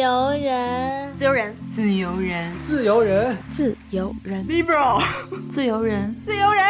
[0.00, 4.98] 由人，自由人，自由人，自由人，自由人，Libro，
[5.46, 6.64] 自由人，自由人。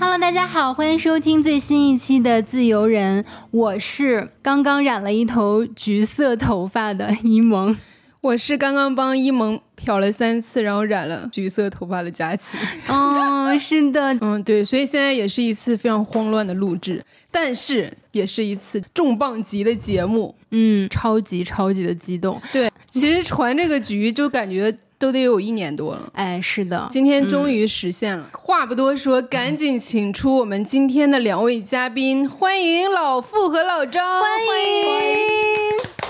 [0.00, 3.22] Hello，大家好，欢迎收听最新一期的《自由人》，
[3.52, 7.76] 我是刚刚染了一头橘色头发的一萌，
[8.22, 12.58] 我是刚刚帮一萌漂了三次，然后染了橘色头发的佳琪。
[12.88, 22.40] 哦， 是的，嗯，对，所以现在也是一次非常慌乱的录制，但是也是一次重磅级的节目，嗯，超级超级的激动。
[22.52, 24.74] 对，其实传这个局就感觉。
[24.98, 28.30] 都得有一年多了，哎，是的，今天终于实现了。
[28.32, 34.26] 话不多说，赶紧请出我们今天的两位嘉宾，欢迎老傅和老张，欢
[34.64, 36.05] 迎。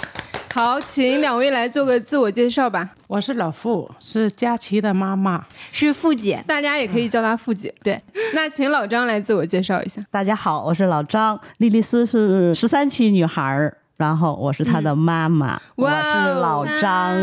[0.56, 2.88] 好，请两位来做个自我介绍吧。
[3.08, 7.74] 我是老傅，是佳琪的妈妈，是傅姐，大家也可以叫她傅姐。
[7.82, 8.00] 对，
[8.32, 10.00] 那请老张来自我介绍一下。
[10.10, 13.76] 大家好，我是老张，莉莉丝是十三期女孩儿。
[13.96, 15.94] 然后我是他的妈妈，我是
[16.40, 17.16] 老张，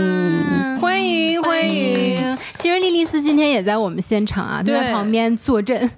[0.80, 2.36] 欢迎欢迎。
[2.58, 5.78] 其实莉莉丝今天也在我们现场啊，在旁边坐镇。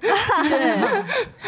[0.50, 0.78] 对，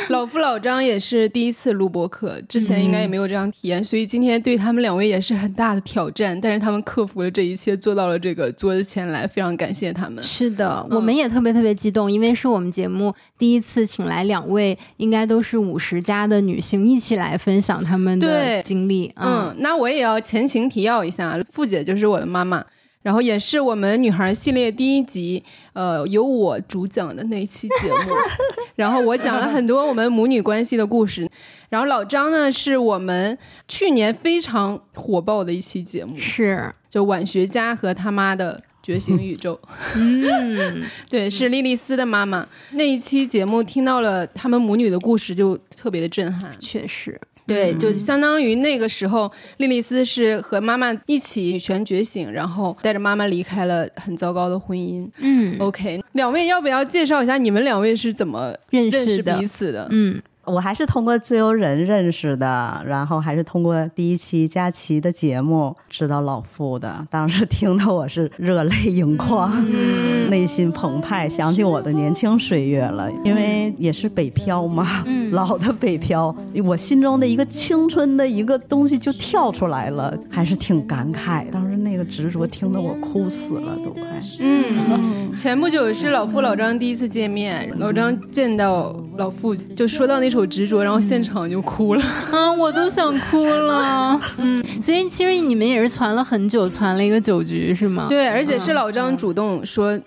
[0.08, 6.40] 老夫老张也是第一次录播客，之前应该也没有这样体验，所以今天对他们两位也是很大的挑战。
[6.40, 10.22] 但是他们克服了这一切，坐到了这个桌子前来，非常感谢他们。
[10.22, 19.12] 是的，我们也特别特别激动，因为是我们节目第一次请来两位，应该都是五十加的女性一起来分享他们的经历。
[19.18, 22.64] 嗯，那我也要前情提要一下，傅姐就是我的妈妈，
[23.02, 28.12] 然后也是我们女孩系列第一集，呃，由我主讲的那一期节目，
[28.76, 31.28] 然后我讲了很多我们母女关系的故事，
[31.68, 36.72] 然后老张呢是我们去年非常火爆的一期节目，是。
[36.88, 39.60] 就晚学家和他妈的觉醒宇宙，
[39.94, 42.48] 嗯， 对，是莉莉丝的妈妈。
[42.70, 47.20] 那一期节目，听到了他们母女的故事，就特别的震撼，确实。
[47.48, 55.08] 对，就相当于那个时候，莉莉丝是和妈妈一起女权觉醒，然后带着妈妈离开了很糟糕的婚姻。
[55.18, 59.88] 嗯，OK，两位要不要介绍一下你们两位是怎么认识彼此的？
[59.90, 60.20] 嗯。
[60.48, 67.06] 我还是通过自由人认识的，然后还是通过第一期佳琪的节目知道老傅的。
[67.10, 69.52] 当时听的我是热泪盈眶，
[70.30, 73.10] 内心澎湃，想起我的年轻岁月了。
[73.24, 81.48] 因为也是北漂嘛，老的北漂，我心中的一个青春的一个东西就跳出来了，还是挺感慨。
[81.50, 84.02] 当时那个执着，听得我哭死了，都快。
[84.40, 90.37] 嗯，前不久是老傅老张第一次见面，老张见到老傅就说到那首。
[90.38, 92.52] 有执着，然后现场就哭了啊！
[92.52, 94.20] 我都想哭了。
[94.38, 98.06] 嗯，所以其实你们也是攒了很久，攒了一个酒局是吗？
[98.08, 99.98] 对，而且是老张主动说。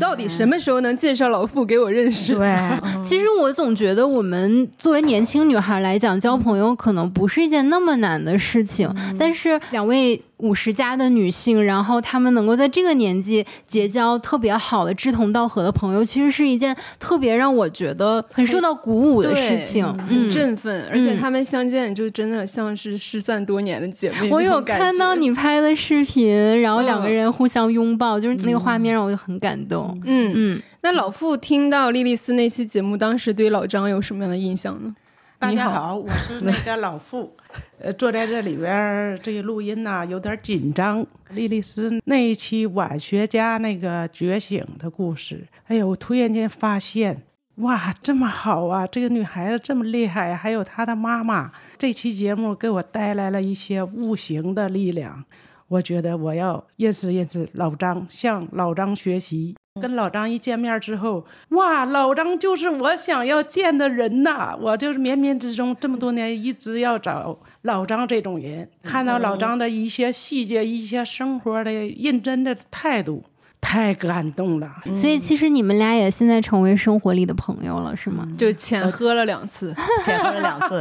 [0.00, 2.34] 到底什么时候能介绍老傅给我认识？
[2.34, 2.58] 对，
[3.04, 8.90] 其实我总觉得我们作为年轻女孩来讲，交朋友可能不是一件那么难的事情。
[9.18, 20.86] 但是两位五十加的女性，然后她们能够在这个年纪结交特别好的志同道合的朋友，其实是一件特别让我觉得很受到鼓舞的事情，很振奋。
[20.90, 24.30] 而且她们相见就真的像是失散多年的姐妹。
[24.30, 29.98] 我有看到你拍的视频，然后两个人互相拥抱，就是那个画面让我就很感动。
[30.04, 34.94] 嗯嗯，那老傅听到莉莉丝那期节目，当时对老张有什么样的印象呢？
[35.44, 37.30] 大家好，我是那个老傅，
[37.78, 41.06] 呃，坐在这里边这个录音呢有点紧张。
[41.32, 47.24] 莉莉丝那一期晚学家那个觉醒的故事，哎呀，我突然间发现，
[47.56, 51.52] 哇，这么好啊，这个女孩子这么厉害，还有她的妈妈。
[51.76, 55.22] 这期节目给我带来了一些无形的力量。
[55.68, 59.54] 我觉得我要认识认识老张，向老张学习。
[59.80, 64.56] 跟老张一见面之后，哇，老张就是我想要见的人呐！
[64.60, 68.68] 我就是冥冥之中这么多年一直要找老张这种人。
[68.84, 73.24] 看到老张的一些细节、一些生活的认真的态度，
[73.64, 74.70] 太感动了。
[74.94, 78.28] 所以其实你们俩也现在成为生活里的朋友了，是吗？
[78.36, 79.74] 就浅喝了两次，
[80.04, 80.78] 浅喝了两次。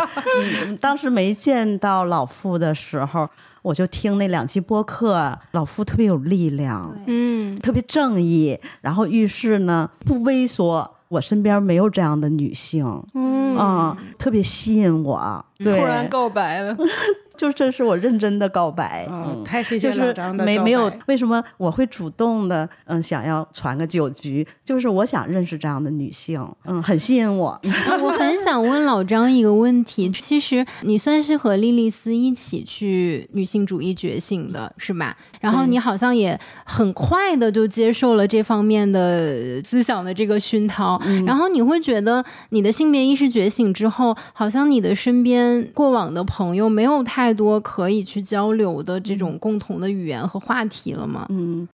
[0.65, 3.29] 嗯，当时没见到老傅的时候。
[3.63, 15.45] 我就听那两期播客，老傅特别有力量，嗯，特别正义，然后遇事呢不猥琐，我身边没有这样的女性，嗯，特别吸引我。
[15.63, 16.75] 突然告白了，
[17.37, 19.05] 就这是我认真的告白。
[19.09, 27.49] 啊嗯，太谢谢就是没没有为什么我会主动的嗯想要传个酒局，就是我想认识这样的女性，嗯，很吸引我。
[27.49, 27.61] 啊
[28.01, 35.15] 我很想问老张一个问题，其实你算是和莉莉丝一起去女性主义觉醒的，是吧？
[35.39, 51.27] 然后你好像也很快的就接受了这方面的思想的这个熏陶，然后你会觉得你的性别意识觉醒之后，好像你的身边过往的朋友没有太多可以去交流的这种共同的语言和话题了吗？
[51.29, 51.67] 嗯，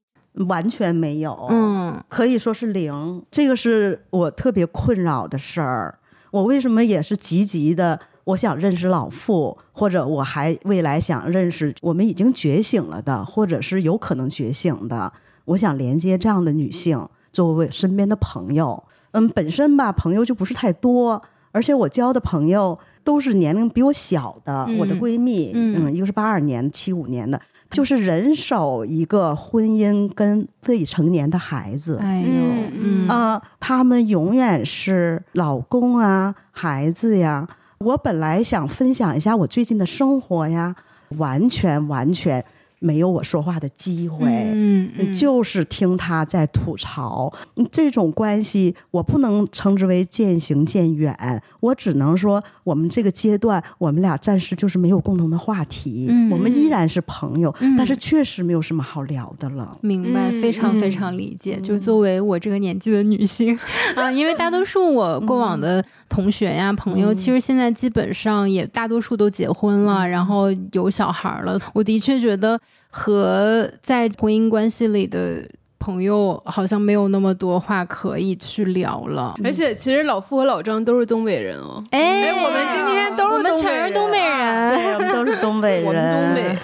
[0.48, 1.46] 完全没有。
[1.50, 5.96] 嗯可以说是零，这个是我特别困扰的事儿。
[6.32, 8.00] 我为什么也是积极的？
[8.24, 15.10] 我想认识老傅，或者我还未来想认识我们已经觉醒了的，或者是有可能觉醒的。
[15.46, 18.84] 我想连接这样的女性作为身边的朋友。
[19.12, 21.22] 嗯，本身吧，朋友就不是太多，
[21.52, 27.40] 而且我交的朋友都是年龄比我小的，嗯我的闺蜜，嗯嗯，一个是八二年、七五年的，
[27.70, 31.96] 就是人手一个婚姻跟未成年的孩子。
[32.02, 37.48] 哎呦，嗯嗯啊、他们永远是老公啊、孩子呀。
[37.78, 40.74] 我本来想分享一下我最近的生活呀，
[41.16, 42.44] 完全完全
[42.80, 44.26] 没有我说话的机会。
[44.28, 51.14] 嗯嗯就是听他在吐槽，嗯这种关系我不能称之为渐行渐远，
[51.60, 59.76] 我只能说我们这个阶段我们俩暂时就是没有共同的话题，嗯我们依然是朋友，嗯但是确实没有什么好聊的了。
[59.80, 61.56] 明白，嗯非常非嗯常理解。
[61.60, 63.58] 就是作为我这个年纪的女性
[63.96, 71.58] 啊，因为大多数我过往的同学呀、朋友，其实现在基本上也大多数都结婚了，然后有小孩了。
[71.72, 72.58] 我的确觉得
[72.90, 75.48] 和在婚姻关系里的
[75.78, 79.34] 朋友好像没有那么多话可以去聊了。
[79.44, 81.82] 而且其实老傅和老张都是东北人哦。
[81.90, 86.58] 哎我们今天都是我们东北全是东北人，对，我们都是东北人，我们东北，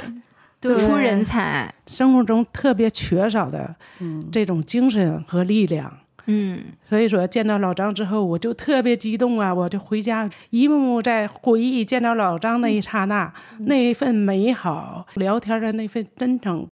[0.61, 1.73] 读对书人才。
[1.87, 5.99] 生活中特别缺少的嗯这种精神和力量。
[6.27, 6.61] 嗯。
[6.89, 9.53] 所以说，见到老张之后，我就特别激动啊！
[9.53, 16.67] 我就回家一幕幕在回忆见到老张那一刹那，那一份美好，聊天的那份真诚，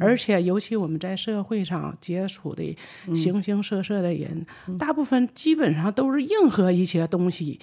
[0.00, 2.76] 而且尤其我们在社会上接触的
[3.14, 4.44] 形形色色的人，
[4.78, 7.60] 大部分基本上都是硬核一些东西，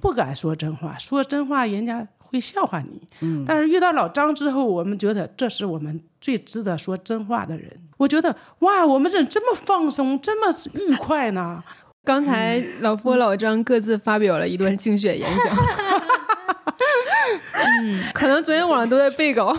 [0.00, 3.44] 不敢说真话，说真话人家会笑话你。
[3.46, 7.70] 但是遇到老张之后，我们觉得这是我们最值得说真话的人。
[7.96, 11.62] 我觉得哇，我们怎么这么放松，这么愉快呢？
[12.04, 15.56] 刚才老夫和老张各自发表了一段竞选演讲，
[17.82, 19.54] 嗯，可能昨天晚上都在背稿。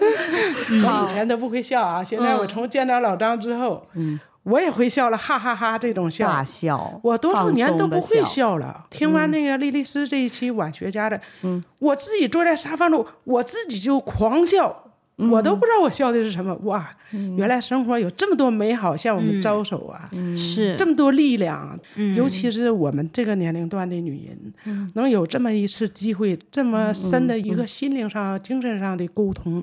[0.00, 3.86] 我以前都不会笑啊，现在我从见到老张之后，
[4.42, 6.26] 我也会笑了，哈哈哈这种笑。
[6.26, 8.86] 大笑，我多少年都不会笑了。
[8.88, 14.84] 听完那个莉莉丝这一期晚学家的，嗯，我自己坐在沙发上，我自己就狂笑，
[15.16, 16.54] 我都不知道我笑的是什么。
[16.62, 16.90] 哇，
[17.36, 20.08] 原来生活有这么多美好向我们招手啊！
[20.34, 20.74] 是。
[20.76, 22.16] 这么多力量，嗯。
[22.16, 24.26] 尤其是我们这个年龄段的女
[24.64, 29.62] 人，能有这么一次机会，这么深的一个心灵上、精神上的沟通，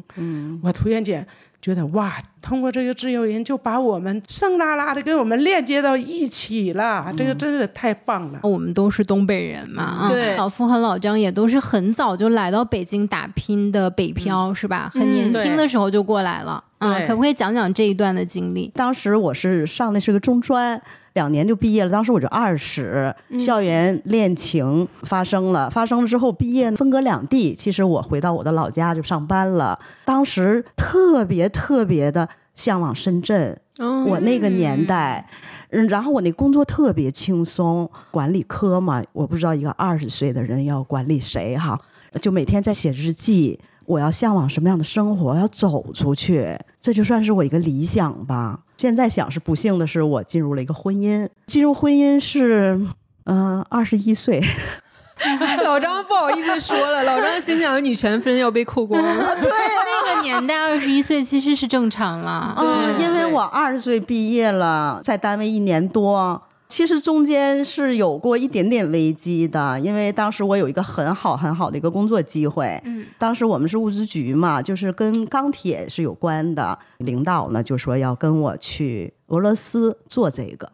[0.61, 1.25] 我突然间
[1.59, 8.39] 觉得哇，通过这个自由人就把我们生拉拉的跟我们链接到一起了，这个真是太棒了。
[8.43, 14.91] 我们都是东北人嘛，啊，对老傅和老张也都是很早就来到北京打拼的北漂，是吧？
[14.93, 18.71] 很年轻的时候就过来了，啊，可不可以讲讲这一段的经历？
[18.75, 20.79] 当时我是上的是个中专，
[21.13, 21.89] 两年就毕业了。
[21.89, 27.55] 当时我就二十，校园恋情发生了，发生了之后毕业分隔两地。
[27.55, 29.77] 其实我回到我的老家就上班了。
[30.05, 32.27] 当时特别特别的
[32.57, 33.57] 向往深圳，
[34.05, 35.25] 我那个年代，
[35.69, 41.79] 嗯，然后我那工作特别轻松，管理科嘛，我不知道一个二十岁的人要管理谁哈，
[42.19, 43.57] 就每天在写日记。
[43.85, 45.33] 我要向往什么样的生活？
[45.33, 46.45] 要走出去，
[46.81, 48.59] 这就算是我一个理想吧。
[48.75, 51.25] 现在想是不幸的是，我进入了一个婚姻。
[51.45, 52.77] 进入婚姻是，
[53.23, 54.43] 嗯、二十一岁，
[55.63, 59.35] 老张不好意思说了，老张心想女权分要被扣光了。
[59.41, 66.41] 对那个年代二十一岁其实是正常了，嗯，对因为我二十岁毕业了，在单位一年多。
[66.69, 72.77] 其实中间是有过一点点危机的，因为当时我有一个很好很好的一个工作机会。
[72.83, 76.77] 嗯，当时我们是物资局嘛，就是跟钢铁是有关的。
[76.97, 80.69] 领导呢就说要跟我去俄罗斯做这个。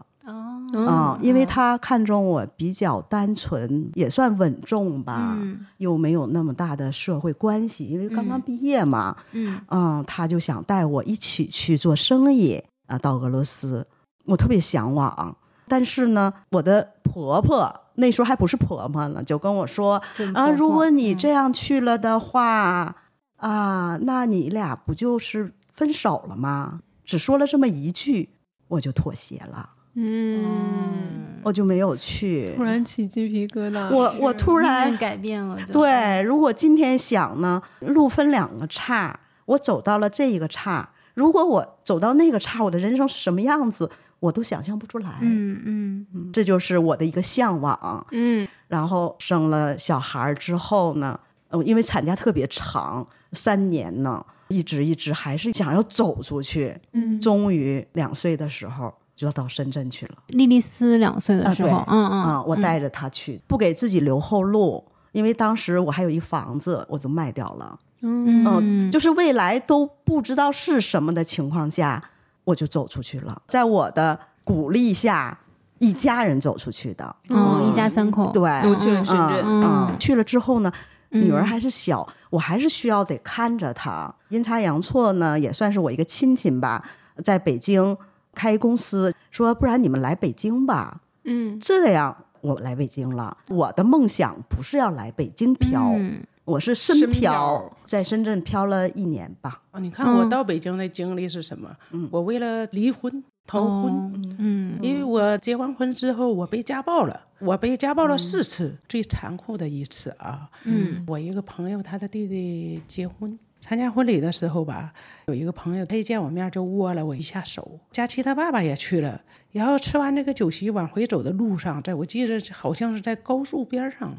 [0.74, 5.66] 哦，啊、因为他看中我比较单纯，也算稳重吧，嗯。
[5.78, 13.86] 又没有那么大的社会关系，因为刚刚毕业嘛，嗯嗯，他就想带我一起去做生意啊，到俄罗斯，
[14.26, 15.38] 我特别向往。
[15.68, 20.02] 但是呢，我的婆婆那时候还不是婆婆呢，就跟我说
[20.34, 21.18] 啊，如果你嗯。
[21.18, 22.96] 这样去了的话，
[23.38, 26.80] 啊，那你俩不就是分手了吗？
[27.06, 28.30] 只说了这么一句，
[28.70, 32.64] 我就妥协了，嗯，我就没有去突。
[32.64, 33.90] 然起鸡皮疙瘩。
[33.90, 45.10] 我我突然改变了，对，如果今天想呢，路分两个岔，我走到了这一个岔，如果我走到那个岔，我的人生是什么样子，我都想象不出来。
[45.22, 48.08] 嗯嗯嗯这就是我的一个向往。
[48.12, 51.20] 嗯然后生了小孩儿之后呢，
[51.50, 56.76] 呃，因为产假特别长，三年呢，一直一直还是想要走出去。
[56.94, 58.92] 嗯终于两岁的时候
[59.24, 60.16] 就要到深圳去了。
[60.28, 67.80] 莉莉丝两岁的时候，嗯嗯啊，我带着她去，不给自己留后路，因为当时我还有一房子，我就卖掉了。
[68.02, 72.04] 嗯嗯，就是未来都不知道是什么的情况下，
[72.44, 73.42] 我就走出去了。
[73.48, 75.40] 在我的鼓励下，
[75.80, 77.16] 一家人走出去的。
[77.30, 79.38] 哦，一家三口，对，都去了深圳。
[79.40, 80.70] 嗯嗯嗯，去了之后呢，
[81.12, 84.14] 女儿嗯还是小，我还是需要得看着她。
[84.28, 86.84] 阴差阳错呢，也算是我一个亲戚吧，
[87.24, 87.96] 在北京
[88.34, 91.02] 开公司，说不然你们来北京吧。
[91.26, 93.38] 嗯这样我来北京了。
[93.48, 99.62] 我的梦想不是要来北京漂，嗯我是深深漂漂，在深圳漂了一年吧。
[99.72, 101.70] 哦，你看我嗯到北京的经历是什么？
[101.92, 110.50] 嗯我为了离婚逃婚，哦嗯因为我结完婚之后我被家暴了，我被家暴了四次，最残酷的一次啊。
[110.66, 113.40] 嗯我一个朋友他的弟弟结婚。
[113.66, 114.94] 参加婚礼的时候吧，
[115.28, 117.80] 有一个朋友，他一见我面就握了我一下手。
[117.92, 119.22] 佳琪他爸爸也去了，
[119.54, 124.14] 然后吃完这个酒席往回走的路上，在我记得好像是在高速边上，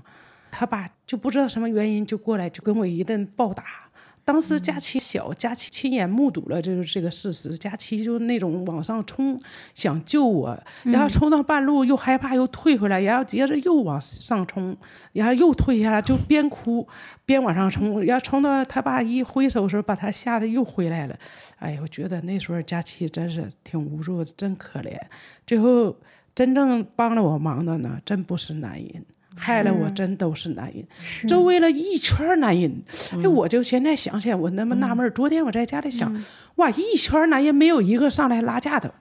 [0.50, 3.83] 他爸就不知道什么原因就过来就跟我一顿暴打。
[4.25, 9.38] 当时佳琪小，佳琪亲眼目睹了这个这个事实，佳琪就那种往上冲，
[9.75, 14.75] 想救我，然后冲到半路又害怕又退回来，然后接着又往上冲，
[15.12, 16.88] 然后又退下来，就边哭
[17.26, 21.14] 边往上冲，然后冲到他爸一挥手的时候，把他吓得又回来了。
[21.59, 24.99] 哎呀，我觉得那时候佳琪真是挺无助，真可怜。
[25.47, 25.95] 最后
[26.35, 29.04] 真正帮了我忙的呢，真不是男人。
[29.36, 30.84] 害了我真都是男人，
[31.28, 32.82] 周围了一圈男人，
[33.22, 35.10] 哎，我就现在想起来，我那么纳闷儿。
[35.10, 36.14] 昨天我在家里想，
[36.56, 38.92] 哇，一圈男人没有一个上来拉架的，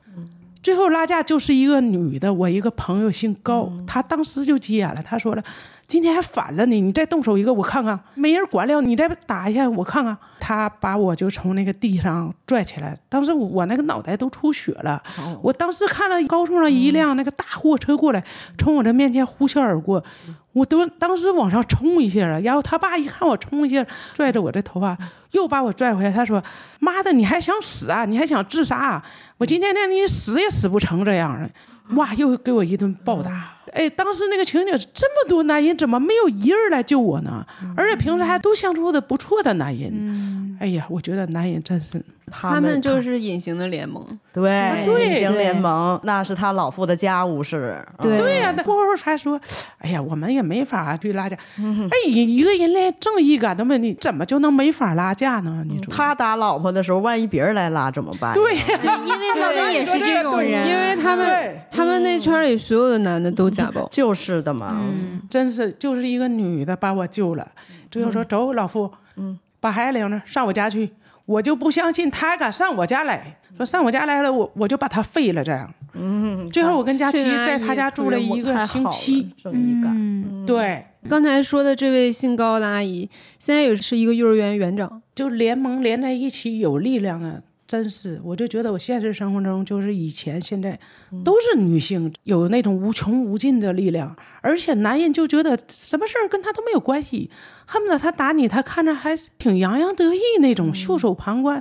[0.61, 5.43] 最后拉架就是一个女的，我一个朋友姓高，她当时就急眼了，她说了
[5.87, 15.01] ：“今天还反了你，你再动手一个我看看，没人管了，你再打一下我看看。”他把我就从那个地上拽起来，当时我那个脑袋都出血了，
[15.41, 18.21] 我当时看了高速上一辆那个大货车过来，
[18.57, 20.03] 从我这面前呼啸而过，
[20.51, 24.97] 我都当时往上冲一下了，然后他爸一看我冲一下，拽着我的头发
[25.31, 26.43] 又把我拽回来，他说
[26.81, 28.03] ：“妈的，你还想死啊？
[28.03, 29.05] 你还想自杀啊？
[29.37, 31.49] 我今天让你死也死不成这样的。”
[31.95, 33.52] 哇，又给我一顿暴打。
[33.73, 37.45] 哎，当时那个情景，这么多男人怎么没有一人来救我呢？
[37.75, 40.57] 而且平时还都相处的不错的男人。
[40.59, 42.01] 哎呀，我觉得男人真是
[42.31, 44.01] 他他们就是隐形的联盟。
[44.31, 47.77] 对对隐形对联盟，那是他老父的家务事。
[48.01, 49.39] 对对呀、那过后还说，
[49.79, 51.35] 哎呀，我们也没法去拉架。
[51.57, 55.63] 哎，一个人连正义感都没有，你怎么就能没法拉架呢？
[55.67, 58.33] 你说他打老婆的时候，万一别人来拉怎么办？
[58.33, 63.49] 对呀、对，因为他们也是这种人，因为他们对他们那圈里所有的男的都
[63.89, 64.81] 就是的嘛。
[65.29, 67.51] 真是就是一个女的把我救了，
[67.91, 70.91] 最后说走，老夫，嗯，把孩子领着上我家去，
[71.25, 75.71] 我就不相信他敢上我家来，说上我家来了，我我就把他废了这样。
[75.93, 79.91] 嗯，最后我跟佳琪在他家住了一个星期，正义感。
[79.95, 85.01] 嗯，对，刚才说的这位姓高的阿姨，现在也是一个幼儿园园长。
[85.13, 87.39] 就联盟连在一起有力量啊。
[87.73, 90.79] 真是，我就觉得我现实生活中就是以前现在
[91.25, 97.31] 都是女性有那种无穷无尽的力量，而且男人就觉得什么事儿跟他都没有关系，
[97.65, 101.59] 恨不得他打你，他看着还挺洋洋得意那种，袖手旁观，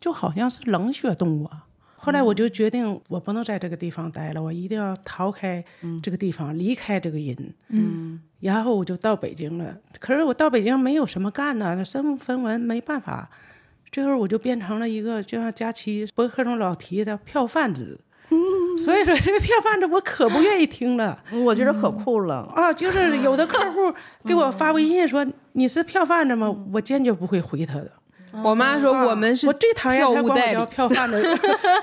[0.00, 1.66] 就好像是冷血动物啊。
[1.94, 5.64] 后来我就决定，我不能在这个地方待了，我一定要逃开
[6.02, 7.54] 这个地方，离开这个人。
[7.68, 9.76] 嗯，然后我就到北京了。
[10.00, 13.30] 可是我到北京没有什么干呢，身无分文，没办法。
[13.92, 18.00] 最后我就变成了一个，就像佳期博客中老提的票贩子。
[18.78, 22.50] 所以说这个票贩子我可不愿意听了我觉得可酷了。
[22.56, 22.72] 啊！
[22.72, 23.92] 就是有的客户
[24.24, 26.50] 给我发微信说你是票贩子吗？
[26.72, 27.92] 我坚决不会回他的。
[28.42, 30.58] 我妈说我们是我最讨厌票他管我务代理。
[30.58, 31.22] 叫票贩子，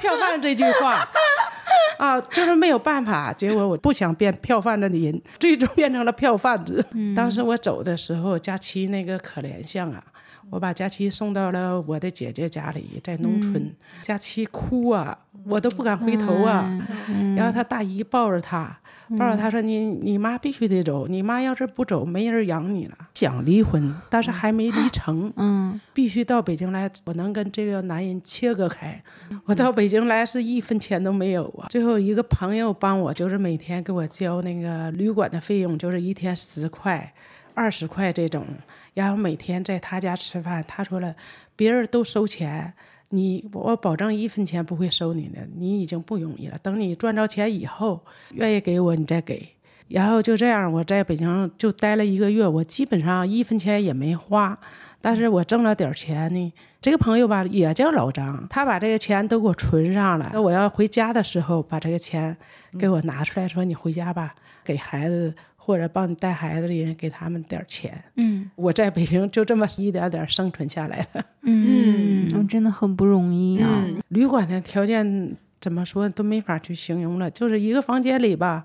[0.01, 1.08] 票贩这句话
[2.00, 3.32] 啊，就是没有办法。
[3.32, 6.84] 结果我不想变票贩子的人，最终变成了票贩子。
[7.16, 10.04] 当时我走的时候，佳期那个可怜相啊，
[10.50, 13.72] 我把佳琪送到了我的姐姐家里，在农村。
[14.01, 16.88] 佳琪哭啊，我都不敢回头啊。
[17.36, 18.79] 然后他大姨抱着他，
[19.18, 25.32] 抱着他说：“你你妈必须得走，你妈要是不走，没人养你了。”想离婚，但是还没离成。
[25.36, 29.01] 嗯必须到北京来，我能跟这个男人切割开。
[29.46, 31.68] 我到北京来是一分钱都没有啊。
[31.70, 37.13] 最后一个朋友帮我，就是每天给我交那个旅馆的费用，就是一天十块、
[37.53, 38.46] 二十块这种。
[38.93, 41.15] 然后每天在他家吃饭，他说了，
[41.55, 42.74] 别人都收钱，
[43.10, 46.58] 你我保证一分钱不会收你的，你已经不容易了。
[46.62, 48.03] 等你赚着钱以后，
[48.34, 49.55] 愿意给我你再给。
[49.88, 54.55] 然后就这样，我在北京就待了一个月，我基本上一分钱也没花，
[55.01, 56.53] 但是我挣了点钱呢。
[56.79, 60.39] 这个朋友吧也叫老张，他把这个钱都给我存上了。
[60.39, 62.38] 我要回家的时候，把这个钱
[62.77, 64.31] 给我拿出来，说你回家吧，
[64.63, 65.34] 给孩子
[65.70, 68.04] 或者帮你带孩子的人给他们点钱。
[68.16, 71.24] 嗯我在北京就这么一点点生存下来了。
[71.44, 73.70] 嗯，嗯真的很不容易啊。
[73.86, 78.64] 嗯旅馆的条件怎么说都没法去形容了，就是一个房间里吧，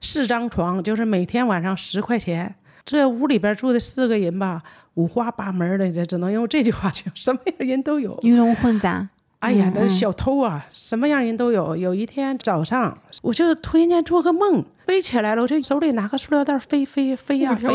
[0.00, 2.54] 四张床，就是每天晚上十块钱。
[2.86, 4.62] 这屋里边住的四个人吧，
[4.94, 8.18] 五花八门的，这只能用这句话形容，什么样人都有。
[8.22, 9.06] 鱼龙混杂。
[9.40, 11.76] 哎呀，那嗯小偷啊，什么样人都有。
[11.76, 17.68] 有一天早上，我就突然间做个梦，飞起来了，我就手里拿个塑料袋飞飞飞呀、飞，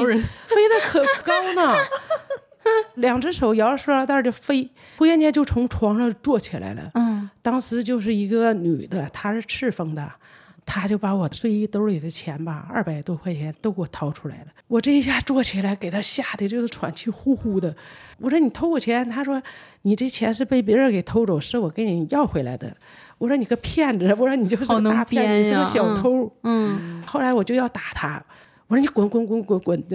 [0.47, 1.75] 飞得可高呢。
[2.95, 6.91] 两只手摇着塑料袋就飞，突然间就从床上坐起来了。
[6.95, 10.11] 嗯当时就是一个女的，她是赤峰的，
[10.73, 14.45] 她就把我睡衣兜里的钱吧，二百多块钱都给我掏出来了。
[14.67, 17.75] 我这一下坐起来，给他吓得就是喘气呼呼的。
[18.19, 19.43] 我说你偷我钱，他说
[19.81, 22.73] 你这钱是被别人给偷走，是我给你要回来的。
[23.17, 26.31] 我说你个骗子，我说你就是个大骗子，你是个小偷。
[26.43, 28.23] 嗯后来我就要打他，
[28.67, 29.87] 我说你滚滚滚滚滚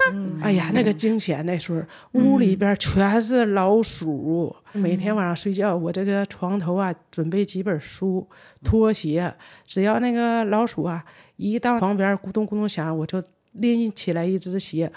[0.00, 0.44] 的。
[0.44, 1.44] 哎呀，那个惊险！
[1.44, 8.26] 那时候屋里边全是老鼠，每天晚上睡觉，我这个床头啊准备几本书、
[8.64, 9.34] 拖鞋，
[9.66, 11.04] 只要那个老鼠啊
[11.36, 14.90] 一到床边咕咚咕咚响，我就拎起来一只鞋，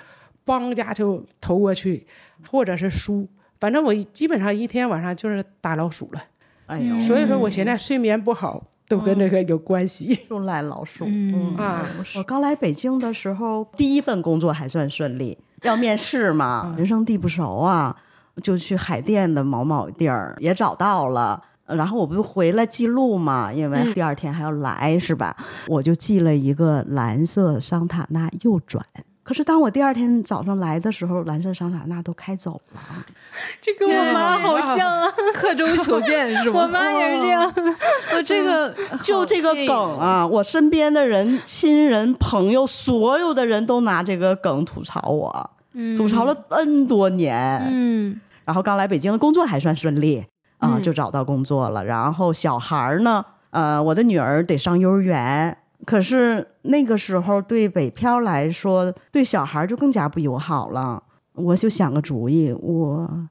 [0.45, 2.07] 梆家就投过去，
[2.49, 3.27] 或者是书，
[3.59, 6.23] 反正我基本上一天晚上就是打老鼠了。
[6.67, 10.17] 哎呦，所以说我现在睡眠不好都跟这个有关系。
[10.29, 11.05] 又赖老鼠。
[11.07, 11.85] 嗯啊，
[12.15, 17.95] 我刚来北京的时候，第一份工作还算顺利，要面试嘛，人生地不熟啊，
[18.41, 21.41] 就去海淀的某某地儿也找到了。
[21.65, 25.35] 然后我不回来记录嘛，因为第二天还要来，是吧？
[25.67, 28.85] 我就记了一个蓝色桑塔纳右转。
[29.23, 32.81] 可是当我第二天早上来的时候，蓝色桑塔纳都开走了。
[33.61, 36.61] 这跟我妈好像啊， 刻舟求剑是吗？
[36.63, 37.53] 我妈也是这样。
[38.15, 45.49] 我这个就这个梗啊，我身边的人、亲人、朋友，所有的人都拿这个梗吐槽我，
[45.97, 47.65] 吐槽了 N 多年。
[47.71, 50.19] 嗯然后刚来北京的工作还算顺利
[50.57, 51.85] 啊，嗯就找到工作了。
[51.85, 61.01] 然后小孩儿呢，呃，我的女儿得上幼儿园，可是那个时候对北漂来说，对小孩儿就更加不友好了。
[61.33, 63.27] 我就想个主意，我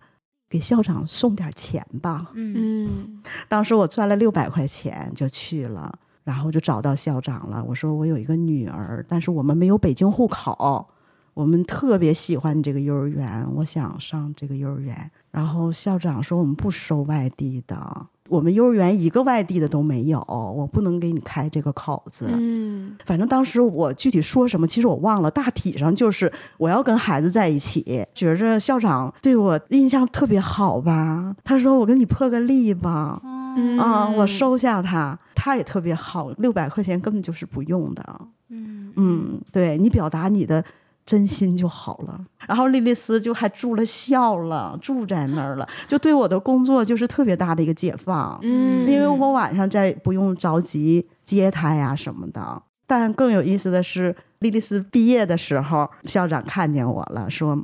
[0.49, 2.31] 给校长送点钱吧。
[2.35, 5.93] 嗯嗯当时我赚了六百块钱就去了，
[6.25, 7.65] 然后就找到校长了。
[7.65, 10.87] 我说我有一个女儿，但是我们没有北京户口，
[11.33, 15.11] 我们特别喜欢这个幼儿园，我想上这个幼儿园。
[15.31, 20.19] 然后校长说我们不收外地的，我们幼儿园一个外地的都没有，
[20.57, 22.31] 我不能给你开这个口子。
[22.33, 31.37] 嗯反正当时我具体说什么，其实我忘了，大体上就是我要跟孩子在一起，觉着校长对我印象特别好吧。
[31.45, 33.21] 他说我跟你破个例吧，
[33.57, 38.03] 嗯啊，我收下他，他也特别好，六百块钱根本就是不用的。
[38.49, 40.65] 嗯嗯，对你表达你的
[41.05, 42.21] 真心就好了。
[42.47, 48.39] 然后莉莉丝就还住了校了，住在那儿了，就对我的工作就是特别大的一个解放。
[48.43, 52.63] 嗯，因为我晚上再不用着急接她呀什么的。
[52.87, 57.59] 但更有意思的是，莉莉丝毕业的时候，校长看见我了，说：“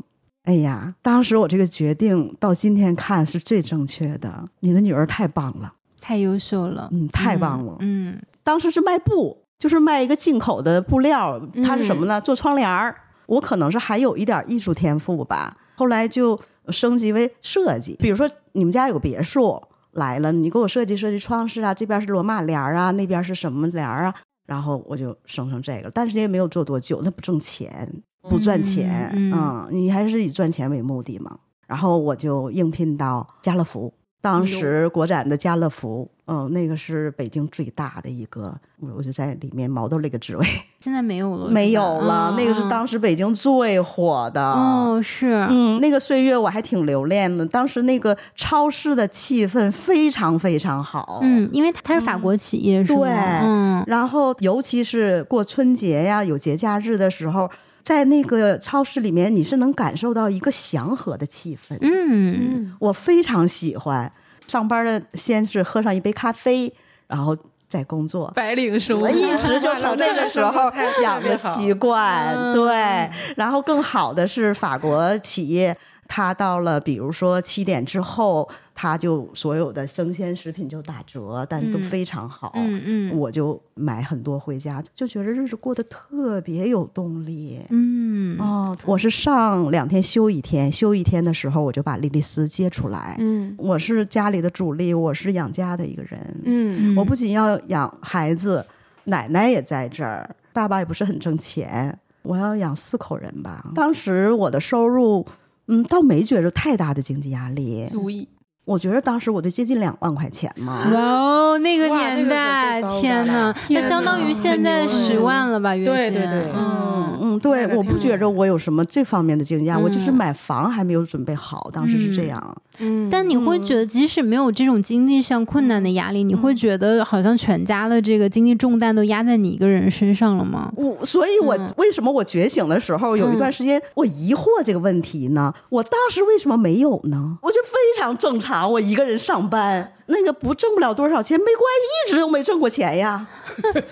[0.45, 7.77] 哎呀，当时我这个决定到今天看是最正确的，你的女儿太棒了，太优秀了，嗯，太棒了。
[7.81, 12.19] 嗯当时是卖布，就是卖一个进口的布料，它是什么呢？
[12.21, 12.97] 做窗帘儿。
[13.29, 16.39] 我可能是还有一点艺术天赋吧，后来就
[16.71, 17.95] 升级为设计。
[18.01, 19.63] 比如说你们家有个别墅
[19.93, 24.15] 来了，你给我设计设计窗饰啊，这边是罗马帘儿啊，那边是什么帘儿啊，
[24.47, 29.33] 然后我就生成这个，但是也没有做多久，那不挣钱，不赚钱，嗯。
[29.33, 31.39] 嗯你还是以赚钱为目的嘛。
[31.67, 38.53] 然后我就应聘到家乐福，当时国展的家乐福，嗯，那个是北京最大的一个，
[38.97, 40.45] 我就在里面毛豆那个职位，
[40.81, 44.43] 现在没有了， 没有了，啊那个是当时北京最火的。
[44.43, 47.47] 哦，是，嗯，那个岁月我还挺留恋的。
[47.47, 52.83] 当时那个超市的气氛非常非常好，嗯，因为它它是法国企业？
[52.85, 57.49] 对嗯然后尤其是过春节呀、有节假日的时候，
[57.89, 61.75] 在那个超市里面，你是能感受到一个祥和的气氛。
[61.81, 64.13] 嗯我非常喜欢
[64.47, 66.71] 上班的，先是喝上一杯咖啡，
[67.07, 67.35] 然后
[67.67, 68.31] 再工作。
[68.37, 70.71] 白领生活我，一直就从那个时候
[71.03, 73.09] 养的习惯，对。
[73.37, 75.75] 然后更好的是法国企业，
[76.09, 82.51] 它到了比如说七点之后，他就所有的生鲜食品就打折，但是都非常好。
[82.55, 87.61] 嗯嗯我就买很多回家，就觉得日子过得特别有动力。
[87.69, 93.17] 嗯哦，我是上两天休一天，休一天的时候我就把莉莉丝接出来。
[93.19, 96.41] 嗯我是家里的主力，我是养家的一个人。
[96.45, 98.65] 嗯我不仅要养孩子，
[99.05, 103.71] 奶奶也在这儿，爸爸也不是很挣钱，我要养四口人吧。
[103.75, 105.27] 当时我的收入，
[105.69, 107.87] 嗯，倒没觉着太大的经济压力。
[107.87, 108.27] 足以。
[108.69, 110.83] 我觉得当时我就接近两万块钱嘛。
[110.93, 115.75] 哇哦，那个年代，天哪，那相当于现在十万了吧？
[115.75, 115.95] 月薪？
[115.95, 122.57] 对对对嗯嗯，对，我不觉着我有什么这方面的经济压力，我就是嗯买房还没有准备好，当时是这样。
[122.81, 130.71] 嗯但你会觉得，即使没有这种经济上困难的压力，你会觉得好像全家的这个经济重担都压在你一个人身上了吗？
[130.77, 135.53] 我所以我，嗯为什么我觉醒的时候有一段时间我疑惑这个问题呢？
[135.71, 137.39] 我当时为什么没有呢？
[137.43, 143.27] 我觉得非常正常，我一个人上班，那个不挣不了多少钱没关系，一直都没挣过钱呀，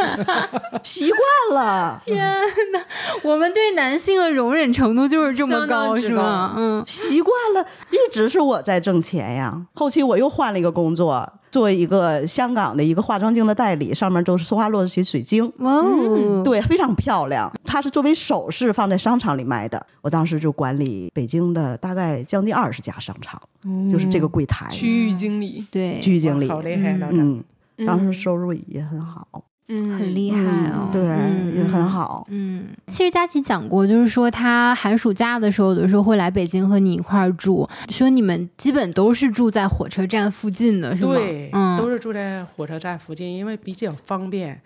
[0.83, 1.21] 习惯
[1.55, 2.03] 了。
[3.23, 6.55] 我们对男性的容忍程度就是这么高，是吗？
[6.57, 9.67] 嗯习惯了，一直是我在挣钱呀。
[9.75, 17.51] 后期我又换了一个工作，做一个香港的一个化妆镜的代理，上面都是苏花洛奇水晶，哇哦，对，非常漂亮。
[17.65, 19.85] 它是作为首饰放在商场里卖的。
[20.03, 23.41] 我当时就管理北京的大概将近二十家商场，
[23.91, 26.49] 就是这个柜台区域经理，对，区域经理。
[26.49, 27.19] 好厉害，老张。
[27.79, 29.27] 嗯，当时收入也很好，
[29.69, 30.39] 嗯很厉害
[30.71, 32.27] 哦嗯，对，嗯也很好。
[32.31, 41.15] 嗯，其实佳琪讲过，就是说他寒暑假的时候，有的时候会来北京和你一块儿住，说你们基本都是住在火车站附近的，是吗？
[41.15, 44.61] 对，嗯，都是住在火车站附近，因为比较方便。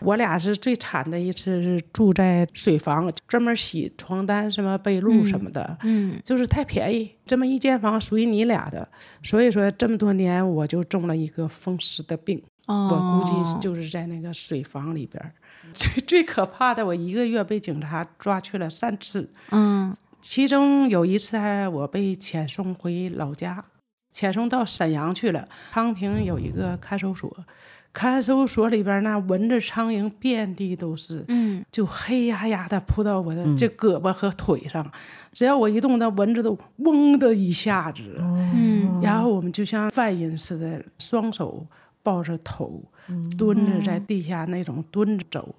[0.00, 7.10] 我俩是最惨的一次，是住在水房，专门洗床单、什么被褥什么的，嗯就是太便宜。
[7.24, 8.86] 这么一间房属于你俩的，
[9.22, 15.32] 所以说这么多年我就中了一个风湿的病，哦，我估计就是在那个水房里边儿。
[15.72, 19.94] 最最可怕的，我一个月被警察抓去了三次，嗯。
[20.20, 23.62] 其中有一次还我被遣送回老家，
[24.10, 25.46] 遣送到沈阳去了。
[25.70, 27.30] 昌平有一个看守所，
[27.92, 31.62] 看守所里边那蚊子苍蝇遍地都是，嗯。
[31.70, 34.90] 就黑压压的扑到我的这胳膊和腿上，
[35.34, 39.00] 只要我一动，那蚊子都嗡的一下子，嗯。
[39.02, 41.66] 然后我们就像犯人似的，双手
[42.04, 42.84] 抱着头，
[43.36, 45.56] 蹲着在地下那种蹲着走，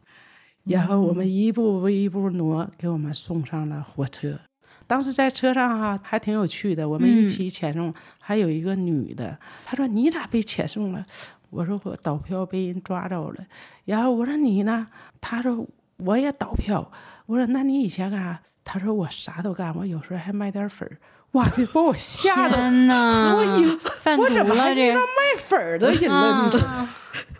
[0.63, 4.39] 然后我们一步一步挪，给我们送上了火车。
[4.87, 11.03] 当时在车上哈、还挺有趣的，我们一起遣送，还有一个女的，她说你咋被遣送了？
[11.49, 13.45] 我说我倒票被人抓着了，
[13.85, 14.87] 然后我说你呢？
[15.19, 16.91] 她说我也倒票。
[17.25, 18.39] 我说那你以前干啥？
[18.63, 20.99] 她说我啥都干，我有时候还卖点粉儿。
[21.35, 26.43] 哇，这把我吓的我以为我怎么还遇到卖粉儿的人了？
[26.45, 26.87] 你知道？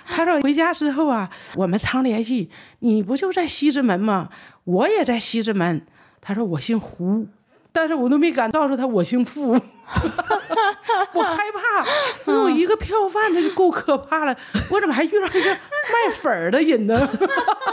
[0.08, 2.50] 他说回家之后啊，我们常联系。
[2.80, 4.30] 你不就在西直门吗？
[4.66, 5.86] 我也在西直门。
[6.22, 7.26] 他说我姓胡，
[7.72, 9.52] 但是我都没敢告诉他我姓付，
[11.14, 11.86] 我害怕。
[12.26, 14.36] 我说我一个票贩子就够可怕了，
[14.72, 17.10] 我怎么还遇到一个卖粉儿的人呢？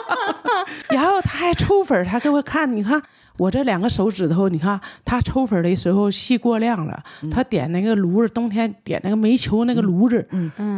[0.90, 3.02] 然后他还抽粉儿，他给我看，你看
[3.42, 10.24] 我这两个手指头，你看他抽粉儿的时候细过量了，他点那个炉子，冬天点那个煤球那个炉子，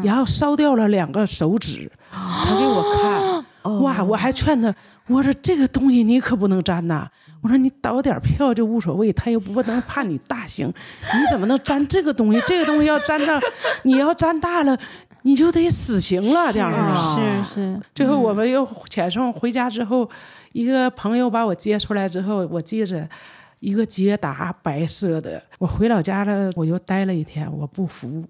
[0.02, 4.74] 然后烧掉了两个手指，他给我看，哇，我还劝他，
[5.08, 7.06] 我说这个东西你可不能沾呐，
[7.42, 12.40] 我说你倒点票就无所谓，他又不能判你大刑，你怎么能沾这个东西？
[12.48, 13.38] 这个东西要沾到，
[13.82, 14.74] 你要沾大了，
[15.20, 16.72] 你就得死刑了，这样？
[17.14, 20.08] 是是，最后我们又遣送回家之后，
[20.54, 23.08] 一个朋友把我接出来之后，我记着
[23.58, 28.24] 一个捷达白色的，我回老家了，我又待了一天，我不服。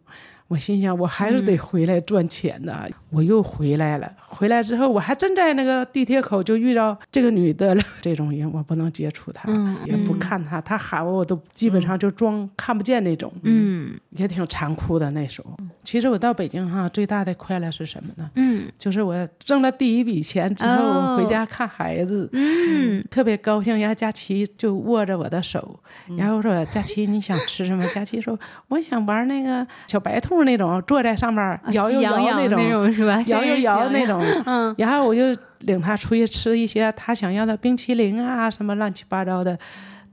[0.48, 2.86] 我心想，我还是得回来赚钱呐！
[3.10, 4.12] 我又回来了。
[4.20, 7.82] 回来之后，我还真在那个地铁口就遇到这个女的了。
[8.02, 13.32] 这种人我不能接触她，嗯也不看她，她喊我我都基本上就装看不见那种。
[13.42, 15.56] 嗯也挺残酷的那时候。
[15.82, 18.30] 其实我到北京哈，最大的快乐是什么呢？
[18.34, 23.78] 嗯就是我挣了第一笔钱之后，哦我回家看孩子，嗯特别高兴。
[23.78, 25.78] 然后佳琪就握着我的手，
[26.18, 33.20] 然后说：“佳琪，你想吃什么？”佳琪说：“我想玩那个小白兔那种，坐在上面摇摇摇那，种是吧？
[33.26, 34.20] 摇摇摇那种。
[34.46, 35.22] 嗯然后我就
[35.60, 39.58] 领他出去吃一些他想要的冰淇淋啊，什么乱七八糟的，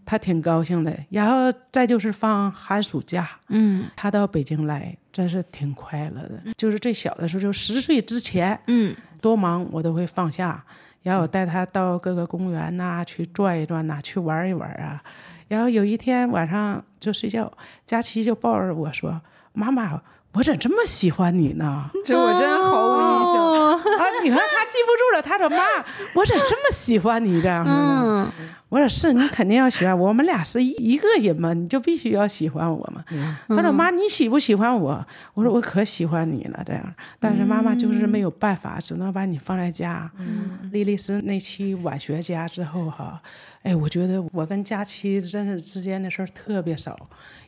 [0.06, 0.94] 他挺高兴的。
[1.10, 6.42] 然后再就是放寒暑假，嗯他到北京来，真是挺快乐的。
[6.58, 10.64] 就是最小的时候，就十岁之前，嗯多忙我都会放下，
[11.04, 15.02] 然后我带他到各个公园呐、去转一转呐、去玩一玩啊。
[15.48, 17.52] 然后有一天晚上就睡觉，
[17.86, 19.20] 佳琪就抱着我说
[19.52, 20.02] ：“妈妈，
[20.34, 23.71] 我怎么这么喜欢你呢？”这我真毫无印象。
[24.02, 25.64] 哦啊，你看他记不住了，他说：“妈，
[26.16, 33.04] 我咋这么喜欢你这样的呢？”嗯我说是你肯定要喜欢我，我们俩是一一个人嘛，你就必须要喜欢我嘛。
[33.50, 35.06] 他说妈，你喜不喜欢我？
[35.34, 36.96] 我说我可喜欢你了，这样。
[37.20, 40.10] 但是妈妈就是没有办法，只能把你放在家。
[40.72, 43.22] 莉莉丝那期晚学家之后哈，
[43.64, 46.98] 哎，我觉得我跟佳琪真是之间的事儿特别少。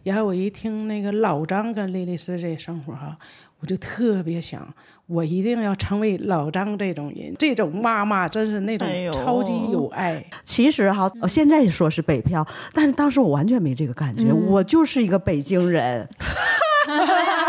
[0.04, 3.18] 然后我一听那个老张跟莉莉丝这生活哈，
[3.63, 4.67] 我就特别想，
[5.08, 10.21] 我一定要成为老张这种人，这种妈妈真是那种超级有爱。
[10.43, 16.06] 其实哈，我现在说是北漂，但是当时我完全没这个感觉，我就是一个北京人，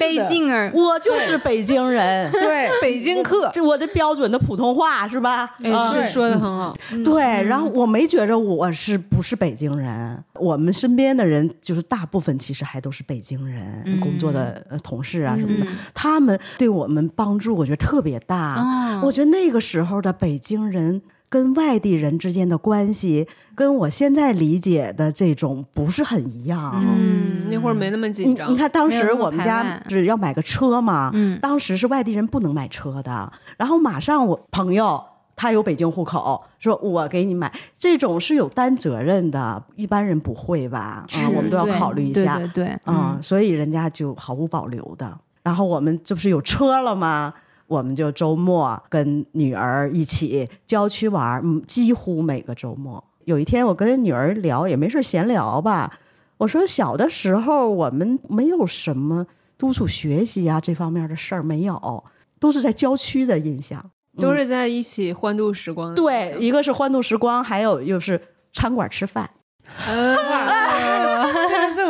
[0.00, 2.30] 北京人，我就是北京人。
[2.32, 5.54] 对，北京客， 这我的标准的普通话是吧？
[5.62, 6.76] 哎，啊是说的很好。
[7.04, 18.54] 对，然后我没觉着我是不是北京人，我们身边的人就是大部分其实还都是北京人，工作的呃同事啊什么的，他们对我们帮助我觉得特别大。
[18.60, 21.02] 哦我觉得那个时候的北京人。
[21.28, 26.74] 跟外地人之间的关系，跟我现在理解的这种不是很一样。
[26.76, 28.52] 嗯，那会儿没那么紧张。
[28.52, 35.02] 你看，当时我们家只要买个车嘛，嗯当时是外地人不能买车的，然后马上我朋友
[35.34, 40.78] 他有北京户口，说我给你买，这种是有担责任的，一般人不会吧？
[40.78, 45.18] 啊、是我们都要考虑一下，对对对，嗯，所以人家就毫无保留的。
[45.42, 47.34] 然后我们这不是有车了吗？
[47.66, 53.02] 我们就周末跟女儿一起郊区玩几乎每个周末。
[53.24, 55.92] 有一天我跟女儿聊，也没事闲聊吧，
[56.38, 59.26] 我说小的时候我们没有什么
[59.58, 62.04] 督促学习啊这方面的事儿，没有，
[62.38, 63.90] 都是在郊区的印象。
[64.18, 65.94] 都是在一起欢度时光的。
[65.94, 68.18] 对，一个是欢度时光，还有又是
[68.54, 69.28] 餐馆吃饭。